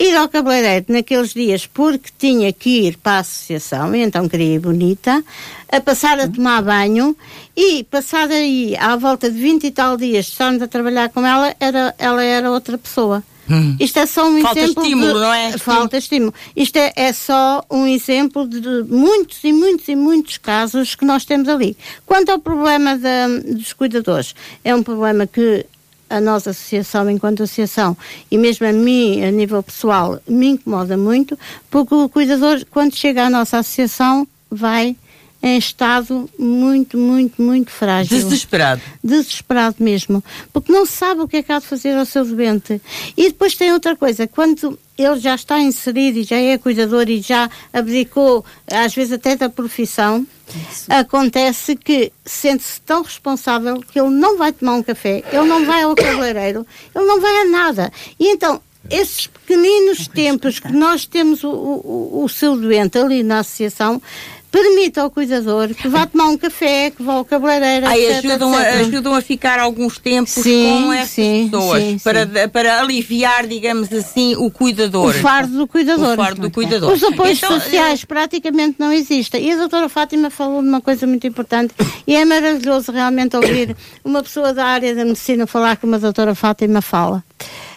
[0.00, 4.54] ir ao cabeleireiro naqueles dias porque tinha que ir para a associação, e então queria
[4.54, 5.22] ir bonita,
[5.70, 7.14] a passar a tomar banho
[7.54, 11.24] e passar aí à volta de 20 e tal dias de estarmos a trabalhar com
[11.24, 13.22] ela, era, ela era outra pessoa.
[13.50, 13.76] Hum.
[13.80, 14.82] Isto é só um Falta exemplo.
[14.84, 15.20] estímulo, de...
[15.20, 15.58] não é?
[15.58, 16.34] Falta estímulo.
[16.54, 21.24] Isto é, é só um exemplo de muitos e muitos e muitos casos que nós
[21.24, 21.76] temos ali.
[22.06, 25.66] Quanto ao problema da, dos cuidadores, é um problema que
[26.08, 27.96] a nossa associação, enquanto associação,
[28.30, 31.38] e mesmo a mim, a nível pessoal, me incomoda muito,
[31.70, 34.96] porque o cuidador, quando chega à nossa associação, vai
[35.42, 38.18] em estado muito, muito, muito frágil.
[38.18, 38.82] Desesperado.
[39.02, 40.22] Desesperado mesmo.
[40.52, 42.80] Porque não sabe o que é que há de fazer ao seu doente.
[43.16, 47.22] E depois tem outra coisa, quando ele já está inserido e já é cuidador e
[47.22, 50.26] já abdicou, às vezes até da profissão,
[50.70, 50.84] Isso.
[50.88, 55.82] acontece que sente-se tão responsável que ele não vai tomar um café, ele não vai
[55.82, 57.92] ao cabeleireiro, ele não vai a nada.
[58.18, 58.60] E então,
[58.90, 64.02] esses pequeninos tempos que nós temos o, o, o seu doente ali na associação,
[64.50, 68.54] permita ao cuidador que vá tomar um café, que vá ao cabeleireiro, Aí etc, ajudam,
[68.54, 68.66] etc.
[68.66, 73.46] A, ajudam a ficar alguns tempos sim, com essas sim, pessoas sim, para, para aliviar,
[73.46, 75.10] digamos assim, o cuidador.
[75.10, 76.14] O fardo do cuidador.
[76.14, 76.92] O fardo do cuidador.
[76.92, 78.08] Os apoios então, sociais eu...
[78.08, 79.44] praticamente não existem.
[79.46, 81.72] E a doutora Fátima falou de uma coisa muito importante
[82.06, 86.34] e é maravilhoso realmente ouvir uma pessoa da área da medicina falar como a doutora
[86.34, 87.22] Fátima fala.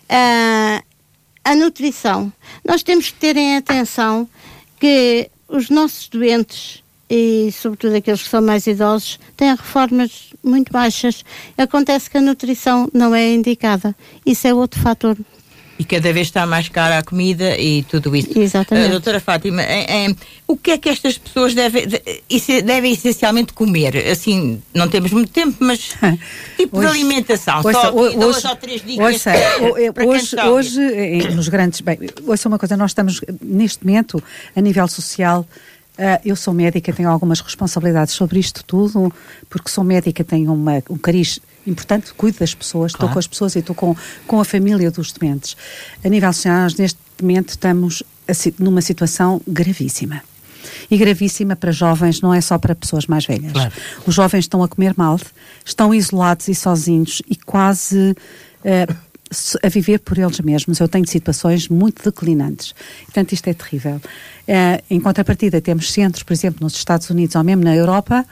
[0.09, 0.83] Uh,
[1.43, 2.31] a nutrição.
[2.65, 4.27] Nós temos que ter em atenção
[4.79, 11.23] que os nossos doentes e sobretudo aqueles que são mais idosos têm reformas muito baixas.
[11.55, 13.95] Acontece que a nutrição não é indicada.
[14.25, 15.15] Isso é outro fator
[15.77, 18.37] e cada vez está mais cara a comida e tudo isso.
[18.37, 18.87] Exatamente.
[18.87, 20.15] Uh, doutora Fátima, é, é,
[20.47, 21.85] o que é que estas pessoas devem,
[22.63, 23.97] devem essencialmente comer?
[24.09, 25.95] Assim, não temos muito tempo, mas
[26.57, 29.25] tipo hoje, de alimentação, ouça, só hoje, duas ou três dicas
[30.05, 31.81] hoje, hoje, nos grandes...
[31.81, 31.97] Bem,
[32.27, 34.23] ouça uma coisa, nós estamos neste momento,
[34.55, 35.45] a nível social,
[35.93, 39.13] Uh, eu sou médica, tenho algumas responsabilidades sobre isto tudo,
[39.47, 43.55] porque sou médica, tenho uma, um cariz importante, cuido das pessoas, estou com as pessoas
[43.55, 43.95] e estou com,
[44.27, 45.55] com a família dos doentes.
[46.03, 48.03] A nível nacional, nós neste momento estamos
[48.59, 50.21] numa situação gravíssima.
[50.89, 53.51] E gravíssima para jovens, não é só para pessoas mais velhas.
[53.51, 53.73] Claro.
[54.05, 55.19] Os jovens estão a comer mal,
[55.65, 58.95] estão isolados e sozinhos e quase uh,
[59.61, 60.79] a viver por eles mesmos.
[60.79, 62.73] Eu tenho situações muito declinantes.
[63.05, 63.95] Portanto, isto é terrível.
[64.47, 68.25] Uh, em contrapartida, temos centros, por exemplo, nos Estados Unidos ou mesmo na Europa,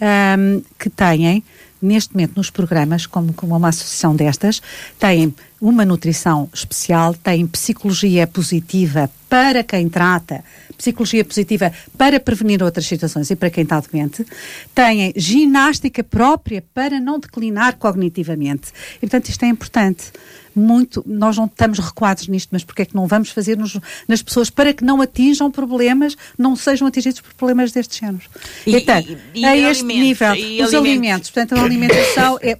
[0.00, 1.44] um, ehm, que têm
[1.82, 4.62] neste momento nos programas, como, como uma associação destas,
[4.98, 10.42] têm uma nutrição especial, têm psicologia positiva para quem trata,
[10.76, 14.26] psicologia positiva para prevenir outras situações e para quem está doente,
[14.74, 18.72] têm ginástica própria para não declinar cognitivamente.
[18.96, 20.10] E, portanto, isto é importante
[20.52, 24.20] muito, nós não estamos recuados nisto, mas porque é que não vamos fazer nos, nas
[24.20, 28.28] pessoas para que não atinjam problemas, não sejam atingidos por problemas destes géneros.
[28.66, 28.98] E, então,
[29.32, 30.74] e, e a este nível, os alimentos.
[30.74, 32.58] alimentos, portanto, a alimentação é,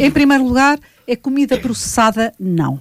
[0.00, 2.80] em primeiro lugar, é comida processada, não.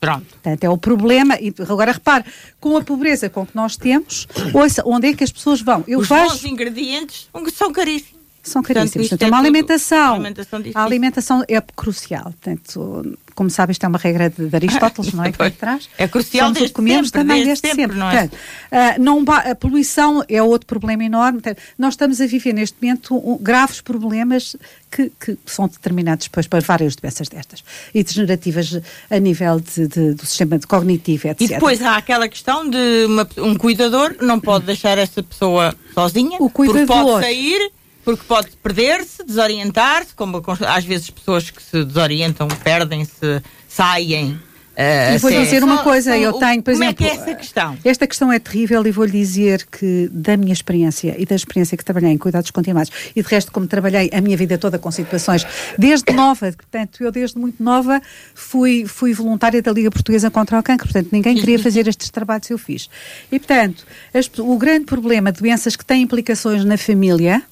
[0.00, 0.26] Pronto.
[0.26, 1.36] Portanto, é o problema.
[1.40, 2.24] E agora repare,
[2.60, 5.84] com a pobreza com que nós temos, ouça, onde é que as pessoas vão?
[5.86, 6.28] Eu Os vejo...
[6.28, 9.08] bons ingredientes são caríssimos são caríssimos.
[9.08, 12.24] Portanto, é uma alimentação, alimentação a alimentação é crucial.
[12.24, 15.30] Portanto, como sabe, isto é uma regra de, de Aristóteles, não é?
[15.30, 15.88] Que traz.
[15.96, 17.82] É crucial Somos desde comemos sempre, também desde, desde sempre.
[17.82, 17.96] sempre.
[17.96, 18.26] Não é?
[18.26, 21.40] Portanto, uh, não a poluição é outro problema enorme.
[21.40, 24.56] Portanto, nós estamos a viver neste momento um, graves problemas
[24.90, 27.62] que, que, são determinados depois por várias doenças destas
[27.94, 31.40] e degenerativas a nível de, de, do sistema cognitivo, etc.
[31.40, 36.38] E depois há aquela questão de uma, um cuidador não pode deixar essa pessoa sozinha,
[36.40, 37.70] o cuidador, porque pode sair
[38.08, 44.30] porque pode perder-se, desorientar-se, como às vezes pessoas que se desorientam, perdem-se, saem.
[44.30, 47.34] Uh, e vou dizer uma coisa, eu tenho, por como exemplo, é que é essa
[47.34, 47.78] questão?
[47.84, 51.84] Esta questão é terrível e vou-lhe dizer que da minha experiência e da experiência que
[51.84, 55.46] trabalhei em cuidados continuados e de resto como trabalhei a minha vida toda com situações,
[55.76, 58.00] desde nova, portanto eu desde muito nova
[58.34, 62.46] fui, fui voluntária da Liga Portuguesa contra o Cancro, portanto ninguém queria fazer estes trabalhos
[62.46, 62.88] que eu fiz.
[63.30, 63.84] E portanto,
[64.14, 67.42] as, o grande problema de doenças que têm implicações na família,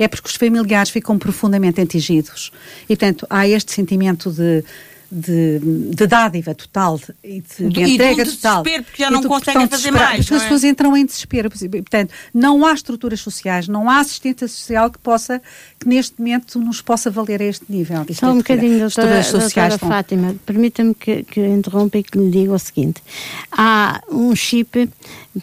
[0.00, 2.50] é porque os familiares ficam profundamente atingidos.
[2.84, 4.64] E, portanto, há este sentimento de
[5.10, 8.62] de, de dádiva total e de, de e entrega de total.
[8.62, 10.20] porque já não conseguem fazer mais.
[10.20, 10.36] Porque é?
[10.36, 11.50] as pessoas entram em desespero.
[11.50, 15.42] Portanto, não há estruturas sociais, não há assistência social que possa,
[15.80, 18.06] que neste momento nos possa valer a este nível.
[18.12, 22.58] Só um bocadinho, doutora, doutora Fátima, permita-me que, que interrompa e que lhe diga o
[22.58, 23.02] seguinte.
[23.50, 24.88] Há um chip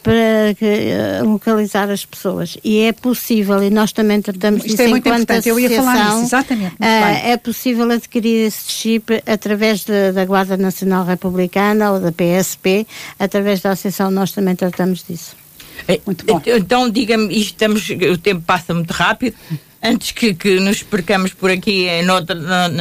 [0.04, 0.54] para
[1.22, 5.08] uh, localizar as pessoas e é possível, e nós também tratamos Isto disso é muito
[5.08, 6.76] importante, eu ia falar nisso, exatamente.
[6.76, 12.86] Uh, é possível adquirir esse chip através de, da Guarda Nacional Republicana ou da PSP,
[13.18, 15.36] através da Associação nós também tratamos disso.
[15.88, 16.42] É, muito bom.
[16.46, 19.36] Então, diga-me, estamos, o tempo passa muito rápido.
[19.82, 22.36] Antes que, que nos percamos por aqui em noutra,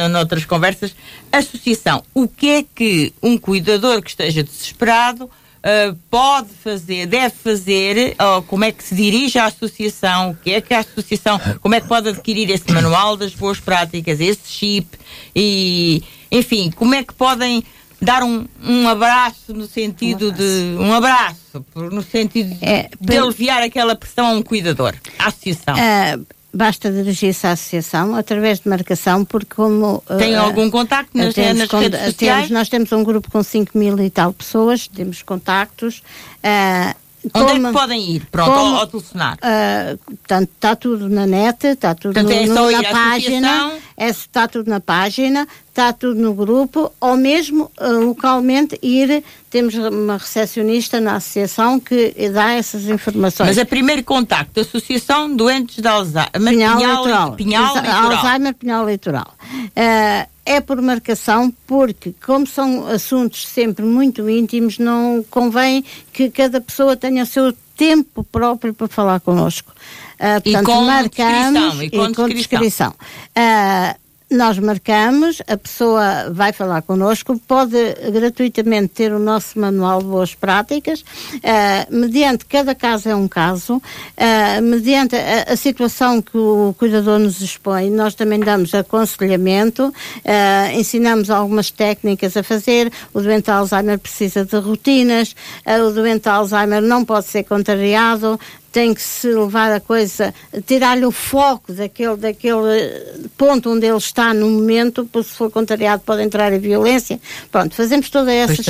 [0.09, 0.95] noutras conversas,
[1.31, 5.29] associação, o que é que um cuidador que esteja desesperado
[5.67, 10.51] uh, pode fazer, deve fazer, uh, como é que se dirige à associação, o que
[10.51, 14.47] é que a associação, como é que pode adquirir esse manual das boas práticas, esse
[14.47, 14.87] chip
[15.35, 16.01] e,
[16.31, 17.63] enfim, como é que podem
[17.99, 20.75] dar um, um abraço no sentido um abraço.
[20.75, 25.75] de um abraço no sentido é, de aliviar aquela pressão a um cuidador, à associação.
[25.75, 30.03] Uh, basta dirigir-se à associação através de marcação, porque como...
[30.17, 32.15] Tem uh, algum contacto nas, temos, nas redes sociais?
[32.17, 36.01] Temos, nós temos um grupo com 5 mil e tal pessoas, temos contactos.
[36.43, 36.95] Uh,
[37.33, 38.25] Onde como, é que podem ir?
[38.31, 39.37] Pronto, como, ao, ao telefonar.
[39.37, 43.71] Uh, portanto, está tudo na net, está tudo portanto, no, é no, na página.
[43.95, 45.47] É, está tudo na página,
[45.77, 49.23] está tudo no grupo, ou mesmo uh, localmente ir.
[49.49, 53.47] Temos uma recepcionista na associação que dá essas informações.
[53.47, 57.31] Mas é primeiro contacto, Associação Doentes de Alzheimer, Pinhal, Pinhal, Litoral.
[57.33, 58.11] Pinhal Litoral.
[58.11, 59.33] Alzheimer, Pinhal Litoral.
[59.53, 66.59] Uh, é por marcação, porque, como são assuntos sempre muito íntimos, não convém que cada
[66.59, 69.71] pessoa tenha o seu tempo próprio para falar connosco.
[70.15, 72.89] Uh, portanto, e com marcamos e com, e com descrição.
[72.89, 77.77] Uh, nós marcamos, a pessoa vai falar connosco, pode
[78.11, 83.77] gratuitamente ter o nosso manual de boas práticas, uh, mediante cada caso é um caso,
[83.77, 90.71] uh, mediante a, a, situação que o cuidador nos expõe, nós também damos aconselhamento, uh,
[90.77, 97.05] ensinamos algumas técnicas a fazer, o doente Alzheimer precisa de rotinas, o doente Alzheimer não
[97.05, 98.37] pode ser contrariado,
[98.71, 100.33] tem que se levar a coisa,
[100.65, 106.03] tirar-lhe o foco daquele, daquele ponto onde ele está no momento, porque se for contrariado
[106.05, 107.19] pode entrar em violência.
[107.51, 108.63] Pronto, fazemos toda essa,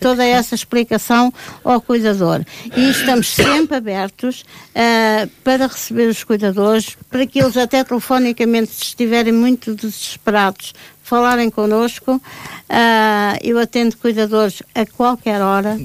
[0.00, 1.32] toda essa explicação
[1.64, 2.44] ao cuidador.
[2.76, 8.82] E estamos sempre abertos uh, para receber os cuidadores, para que eles até telefonicamente, se
[8.84, 10.72] estiverem muito desesperados,
[11.02, 12.14] falarem connosco.
[12.14, 15.78] Uh, eu atendo cuidadores a qualquer hora.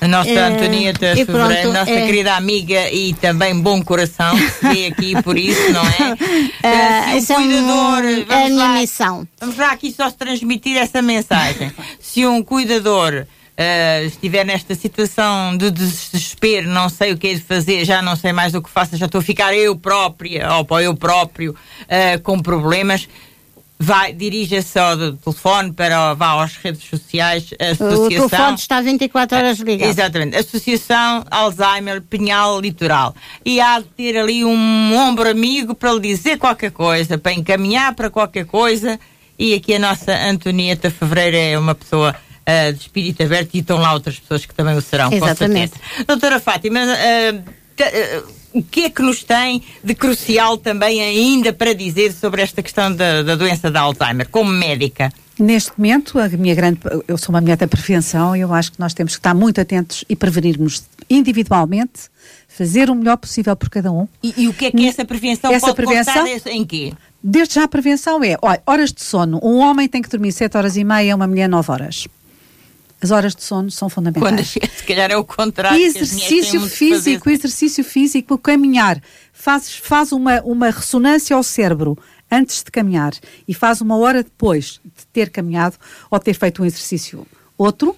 [0.00, 2.06] A nossa é, Antonieta Fevereiro, nossa é.
[2.06, 6.16] querida amiga e também bom coração, que vê aqui por isso, não é?
[6.66, 8.04] Uh, se um cuidador.
[8.28, 9.28] É a minha lá, missão.
[9.38, 11.72] Vamos lá aqui só transmitir essa mensagem.
[12.00, 13.26] se um cuidador.
[13.58, 18.14] Uh, estiver nesta situação de desespero, não sei o que é de fazer, já não
[18.14, 22.20] sei mais o que faço, já estou a ficar eu própria, ou eu próprio, uh,
[22.22, 23.08] com problemas,
[23.78, 28.04] vai, dirija-se ao telefone para vá às redes sociais, a associação.
[28.04, 29.88] O telefone está 24 horas ligado.
[29.88, 30.36] Exatamente.
[30.36, 33.14] Associação Alzheimer Pinhal Litoral.
[33.44, 37.94] E há de ter ali um ombro amigo para lhe dizer qualquer coisa, para encaminhar
[37.94, 38.98] para qualquer coisa.
[39.38, 43.78] E aqui a nossa Antonieta Fevereiro é uma pessoa uh, de espírito aberto e estão
[43.78, 45.72] lá outras pessoas que também o serão, Exatamente.
[45.72, 46.04] com certeza.
[46.06, 47.56] Doutora Fátima, uh,
[48.58, 52.94] o que é que nos tem de crucial também ainda para dizer sobre esta questão
[52.94, 55.12] da, da doença da Alzheimer, como médica?
[55.38, 58.80] Neste momento, a minha grande, eu sou uma mulher da prevenção e eu acho que
[58.80, 62.08] nós temos que estar muito atentos e prevenirmos individualmente,
[62.48, 64.08] fazer o melhor possível por cada um.
[64.22, 66.92] E, e o que é que essa prevenção Essa pode prevenção- constar em quê?
[67.22, 69.38] Desde já a prevenção é, olha, horas de sono.
[69.42, 72.06] Um homem tem que dormir 7 horas e meia, uma mulher 9 horas.
[73.06, 74.52] As horas de sono são fundamentais.
[74.52, 75.78] Quando, se calhar é o contrário.
[75.78, 79.00] E exercício físico, exercício físico, caminhar,
[79.32, 81.96] faz, faz uma, uma ressonância ao cérebro
[82.28, 83.12] antes de caminhar
[83.46, 85.76] e faz uma hora depois de ter caminhado
[86.10, 87.24] ou ter feito um exercício
[87.56, 87.96] outro,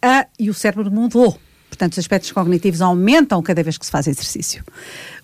[0.00, 1.36] ah, e o cérebro mudou.
[1.68, 4.64] Portanto, os aspectos cognitivos aumentam cada vez que se faz exercício.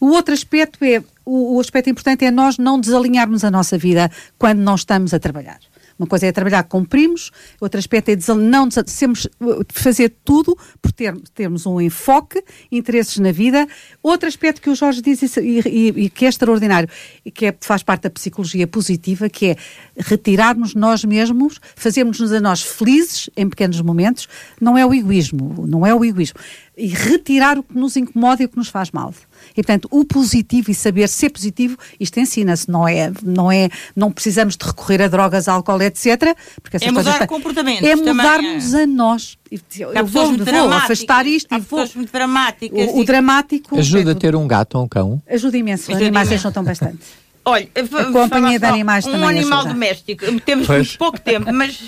[0.00, 4.10] O outro aspecto é, o, o aspecto importante é nós não desalinharmos a nossa vida
[4.36, 5.60] quando não estamos a trabalhar.
[5.98, 7.30] Uma coisa é trabalhar com primos,
[7.60, 13.18] outro aspecto é desal- não sermos, uh, fazer tudo por ter, termos um enfoque, interesses
[13.18, 13.66] na vida.
[14.02, 16.88] Outro aspecto que o Jorge diz e, e- e que é extraordinário,
[17.24, 19.56] e que é- faz parte da psicologia positiva, que é
[19.96, 24.28] retirarmos nós mesmos, fazermos-nos a nós felizes em pequenos momentos,
[24.60, 26.38] não é o egoísmo, não é o egoísmo.
[26.76, 29.12] E retirar o que nos incomoda e o que nos faz mal.
[29.52, 34.10] E, portanto, o positivo e saber ser positivo, isto ensina-se, não é, não é, não
[34.12, 36.34] precisamos de recorrer a drogas, álcool, etc.
[36.62, 39.38] Porque essas É mudar coisas- comportamentos É mudarmos a nós.
[39.50, 41.88] Eu vou, muito vou afastar isto e vou...
[41.94, 42.88] muito dramáticas.
[42.90, 43.78] O, o dramático...
[43.78, 45.22] Ajuda a é- ter um gato ou um cão?
[45.28, 45.90] Ajuda imenso.
[45.90, 46.28] Os animais imenso.
[46.30, 46.98] deixam-tão bastante.
[47.44, 49.72] Olha, A vamos companhia de animais um também animal ajuda.
[49.72, 50.40] doméstico.
[50.42, 50.78] Temos Pois.
[50.88, 51.80] muito pouco tempo, mas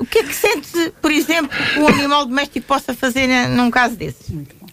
[0.00, 3.70] o que é que sente, por exemplo, que um animal doméstico possa fazer eh, num
[3.70, 4.26] caso desses?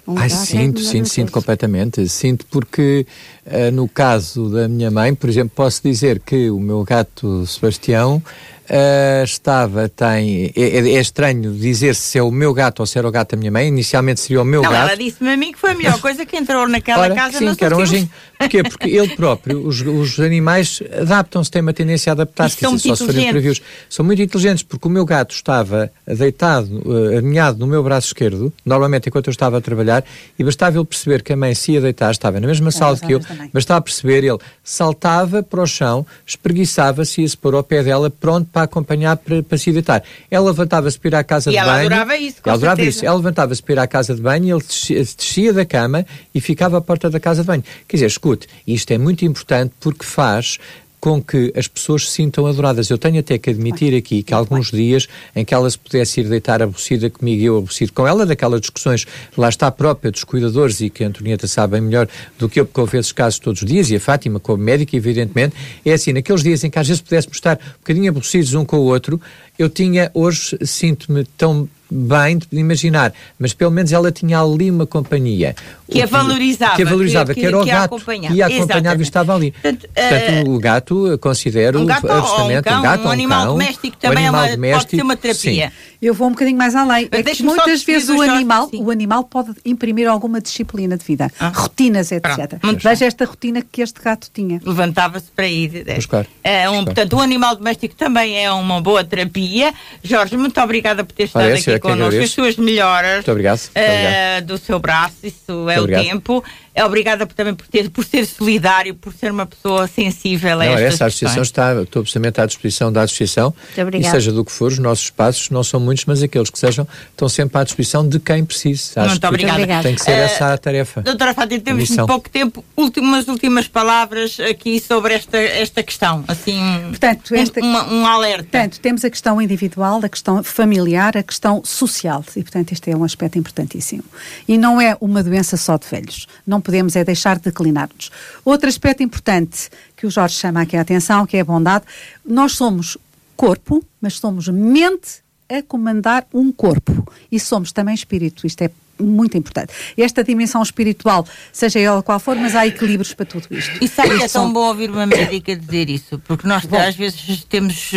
[0.05, 2.07] Um Ai, é sinto, sinto, sinto completamente.
[2.09, 3.05] Sinto porque,
[3.45, 8.21] eh, no caso da minha mãe, por exemplo, posso dizer que o meu gato Sebastião
[8.67, 10.51] eh, estava, tem.
[10.55, 13.31] É, é- é estranho dizer se é o meu gato ou se era o gato
[13.31, 13.67] da minha mãe.
[13.67, 14.89] Inicialmente seria o meu Não, gato.
[14.89, 17.55] ela disse-me a mim que foi a melhor coisa que entrou naquela Ora, casa sim,
[17.55, 18.09] que era um anjinho.
[18.43, 18.63] Porquê?
[18.63, 23.03] Porque ele próprio, os, os animais adaptam-se, têm uma tendência a adaptar-se, são muito só
[23.03, 23.31] inteligentes.
[23.31, 23.61] previews.
[23.89, 28.51] São muito inteligentes, porque o meu gato estava deitado, uh, aninhado no meu braço esquerdo,
[28.65, 30.03] normalmente enquanto eu estava a trabalhar,
[30.37, 32.99] e bastava ele perceber que a mãe se ia deitar, estava na mesma sala as
[33.01, 33.49] que eu, também.
[33.53, 38.49] bastava perceber, ele saltava para o chão, espreguiçava-se e ia-se pôr ao pé dela, pronto
[38.51, 40.03] para acompanhar, para, para se deitar.
[40.29, 41.85] Ela levantava-se para ir à casa E de ela banho.
[41.87, 43.05] adorava isso, com Ela adorava isso.
[43.05, 46.77] Ela levantava-se para ir à casa de banho, ele descia, descia da cama e ficava
[46.77, 47.63] à porta da casa de banho.
[47.87, 50.57] Quer dizer, escute, isto é muito importante porque faz
[50.99, 52.89] com que as pessoas se sintam adoradas.
[52.89, 55.05] Eu tenho até que admitir aqui que alguns dias
[55.35, 58.61] em que ela se pudesse ir deitar aborrecida comigo e eu aborrecido com ela, daquelas
[58.61, 59.05] discussões,
[59.37, 62.07] lá está a própria dos cuidadores e que a Antonieta sabe melhor
[62.39, 64.95] do que eu, porque houve esses casos todos os dias, e a Fátima como médica,
[64.95, 65.53] evidentemente,
[65.85, 68.77] é assim, naqueles dias em que às vezes pudéssemos estar um bocadinho aborrecidos um com
[68.77, 69.19] o outro,
[69.59, 74.85] eu tinha, hoje sinto-me tão bem de imaginar, mas pelo menos ela tinha ali uma
[74.87, 75.55] companhia.
[75.89, 78.99] Que a valorizava, Que a valorizava, que- que, era o que gato, que a acompanhava
[78.99, 79.51] e estava ali.
[79.51, 83.09] Portanto, Portanto, eh, o gato considero um gato um absolutamente cão, um gato um ou
[83.09, 85.67] um animal cão, doméstico um também é animal uma- pode doméstico, ser uma terapia.
[85.69, 85.73] sim.
[86.01, 87.07] Eu vou um bocadinho mais além.
[87.11, 88.81] É que muitas vezes o animal, sim.
[88.83, 91.49] o animal pode imprimir alguma disciplina de vida, Ah.
[91.55, 92.57] rotinas, etc.
[92.59, 94.59] Pronto, Veja esta rotina que este gato tinha.
[94.65, 95.83] Levantava-se para ir.
[95.87, 96.25] eh, Buscar.
[96.43, 96.85] É um, Buscar.
[96.85, 99.73] portanto, o animal doméstico também é uma boa terapia.
[100.03, 102.21] Jorge, muito obrigada por ter estado aqui é que connosco.
[102.21, 106.03] As suas melhoras Muito obrigado, muito eh, do seu braço, isso é o obrigado.
[106.03, 106.43] tempo.
[106.75, 110.65] É obrigada por, também por, ter, por ser solidário, por ser uma pessoa sensível a
[110.65, 111.47] Não, estas essa associação questões.
[111.47, 114.11] está, estou absolutamente à disposição da associação e obrigada.
[114.15, 117.29] seja do que for, os nossos espaços não são muitos, mas aqueles que sejam estão
[117.29, 118.91] sempre à disposição de quem precise.
[118.95, 119.83] Acho Muito que obrigada.
[119.83, 121.01] Tem que ser Eh, essa a tarefa.
[121.01, 121.97] Doutora Fátima, temos Missão.
[121.97, 122.65] muito pouco tempo.
[122.75, 126.23] Últimas, últimas palavras aqui sobre esta, esta questão.
[126.27, 126.59] Assim,
[126.89, 128.43] Portanto, um- esta- uma- um, alerta.
[128.43, 132.23] Portanto, temos a questão individual, a questão familiar, a questão social.
[132.35, 134.03] E, portanto, este é um aspecto importantíssimo.
[134.47, 136.25] E não é uma doença só de velhos.
[136.47, 138.09] Não podemos é deixar de declinar-nos.
[138.43, 141.85] Outro aspecto importante que o Jorge chama aqui a atenção, que é a bondade.
[142.25, 142.97] Nós somos
[143.35, 147.11] corpo, mas somos mente a comandar um corpo.
[147.31, 148.47] E somos também espírito.
[148.47, 149.73] Isto é muito importante.
[149.97, 153.83] Esta dimensão espiritual, seja ela qual for, mas há equilíbrios para tudo isto.
[153.83, 156.19] E sabe que é tão bom ouvir uma médica dizer isso?
[156.19, 156.77] Porque nós Bom.
[156.77, 157.91] às vezes temos.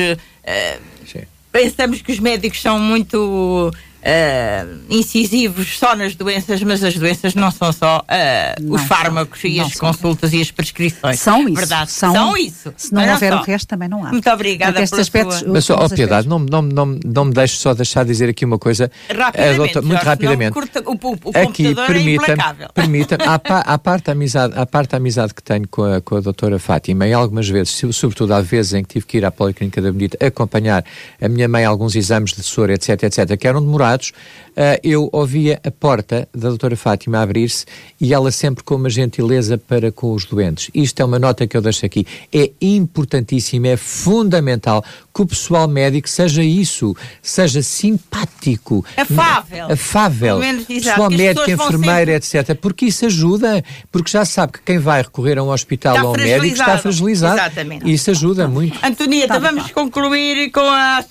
[1.07, 1.23] Sim.
[1.53, 3.73] pensamos que os médicos são muito
[4.09, 9.43] eh, incisivos só nas doenças, mas as doenças não são só eh, Não os fármacos
[9.43, 9.89] e Não as são.
[9.93, 11.19] consultas e as prescrições.
[11.19, 11.57] São isso.
[11.57, 11.91] Verdade.
[11.91, 12.73] São, São, isso.
[12.77, 13.41] Se não houver só.
[13.41, 14.11] o resto, também não há.
[14.13, 17.33] Muito obrigada estes aspectos, sua- Mas, são ó os Piedade, não, não, não, não me
[17.33, 18.91] deixe só deixar de dizer aqui uma coisa.
[19.11, 20.53] Rapidamente, doutor, muito Jorge, rapidamente.
[20.53, 24.91] curta- o, o, aqui, computador é permita à, pa- à parte da amizade, à parte
[24.91, 28.35] da amizade que tenho com a, com a doutora Fátima, e algumas vezes, so- sobretudo
[28.35, 30.85] há vezes em que tive que ir à Policlínica da Benedita acompanhar
[31.21, 35.09] a minha mãe a alguns exames de soro, etc, etc, que eram demorados, uh, eu
[35.13, 37.65] ouvia a porta da doutora Fátima abrir-se
[38.01, 40.71] e ela sempre com uma gentileza para com os doentes.
[40.75, 42.07] Isto é uma nota que eu deixo aqui.
[42.33, 44.85] É importantíssimo, é fundamental
[45.15, 48.85] que o pessoal médico seja isso, seja simpático.
[48.97, 49.73] Afável.
[49.73, 50.39] Afável.
[50.39, 52.55] Menos, pessoal médico, enfermeira, etc.
[52.61, 56.11] Porque isso ajuda, porque já sabe que quem vai recorrer a um hospital ou a
[56.11, 57.39] um médico está fragilizado.
[57.39, 57.91] Exatamente.
[57.91, 58.79] Isso ajuda muito.
[58.85, 59.75] Antonieta, tá, vamos tá.
[59.75, 61.05] concluir com a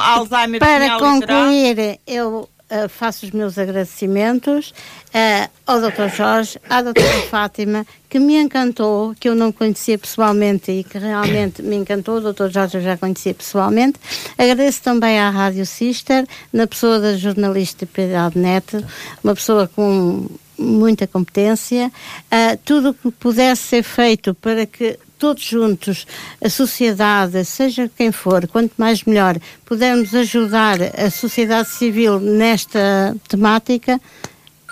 [0.00, 4.74] Alzheimer Para concluir, eu uh, faço os meus agradecimentos
[5.08, 6.08] uh, ao Dr.
[6.14, 11.62] Jorge, à doutora Fátima, que me encantou, que eu não conhecia pessoalmente e que realmente
[11.62, 12.18] me encantou.
[12.18, 12.48] O Dr.
[12.48, 13.98] Jorge eu já conhecia pessoalmente.
[14.36, 18.84] Agradeço também à Rádio Sister, na pessoa da jornalista Piedade Neto,
[19.24, 20.26] uma pessoa com
[20.58, 21.90] muita competência.
[22.26, 26.06] Uh, tudo o que pudesse ser feito para que todos juntos,
[26.42, 34.00] a sociedade, seja quem for, quanto mais melhor, pudermos ajudar a sociedade civil nesta temática,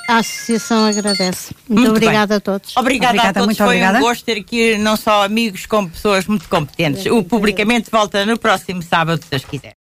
[0.08, 1.54] a associação agradece.
[1.68, 2.36] Muito, muito obrigada bem.
[2.36, 2.76] a todos.
[2.76, 3.46] Obrigada, obrigada a todos.
[3.46, 3.98] Muito Foi obrigada.
[3.98, 7.06] um gosto ter aqui não só amigos, como pessoas muito competentes.
[7.06, 9.74] O Publicamente volta no próximo sábado, se Deus quiser.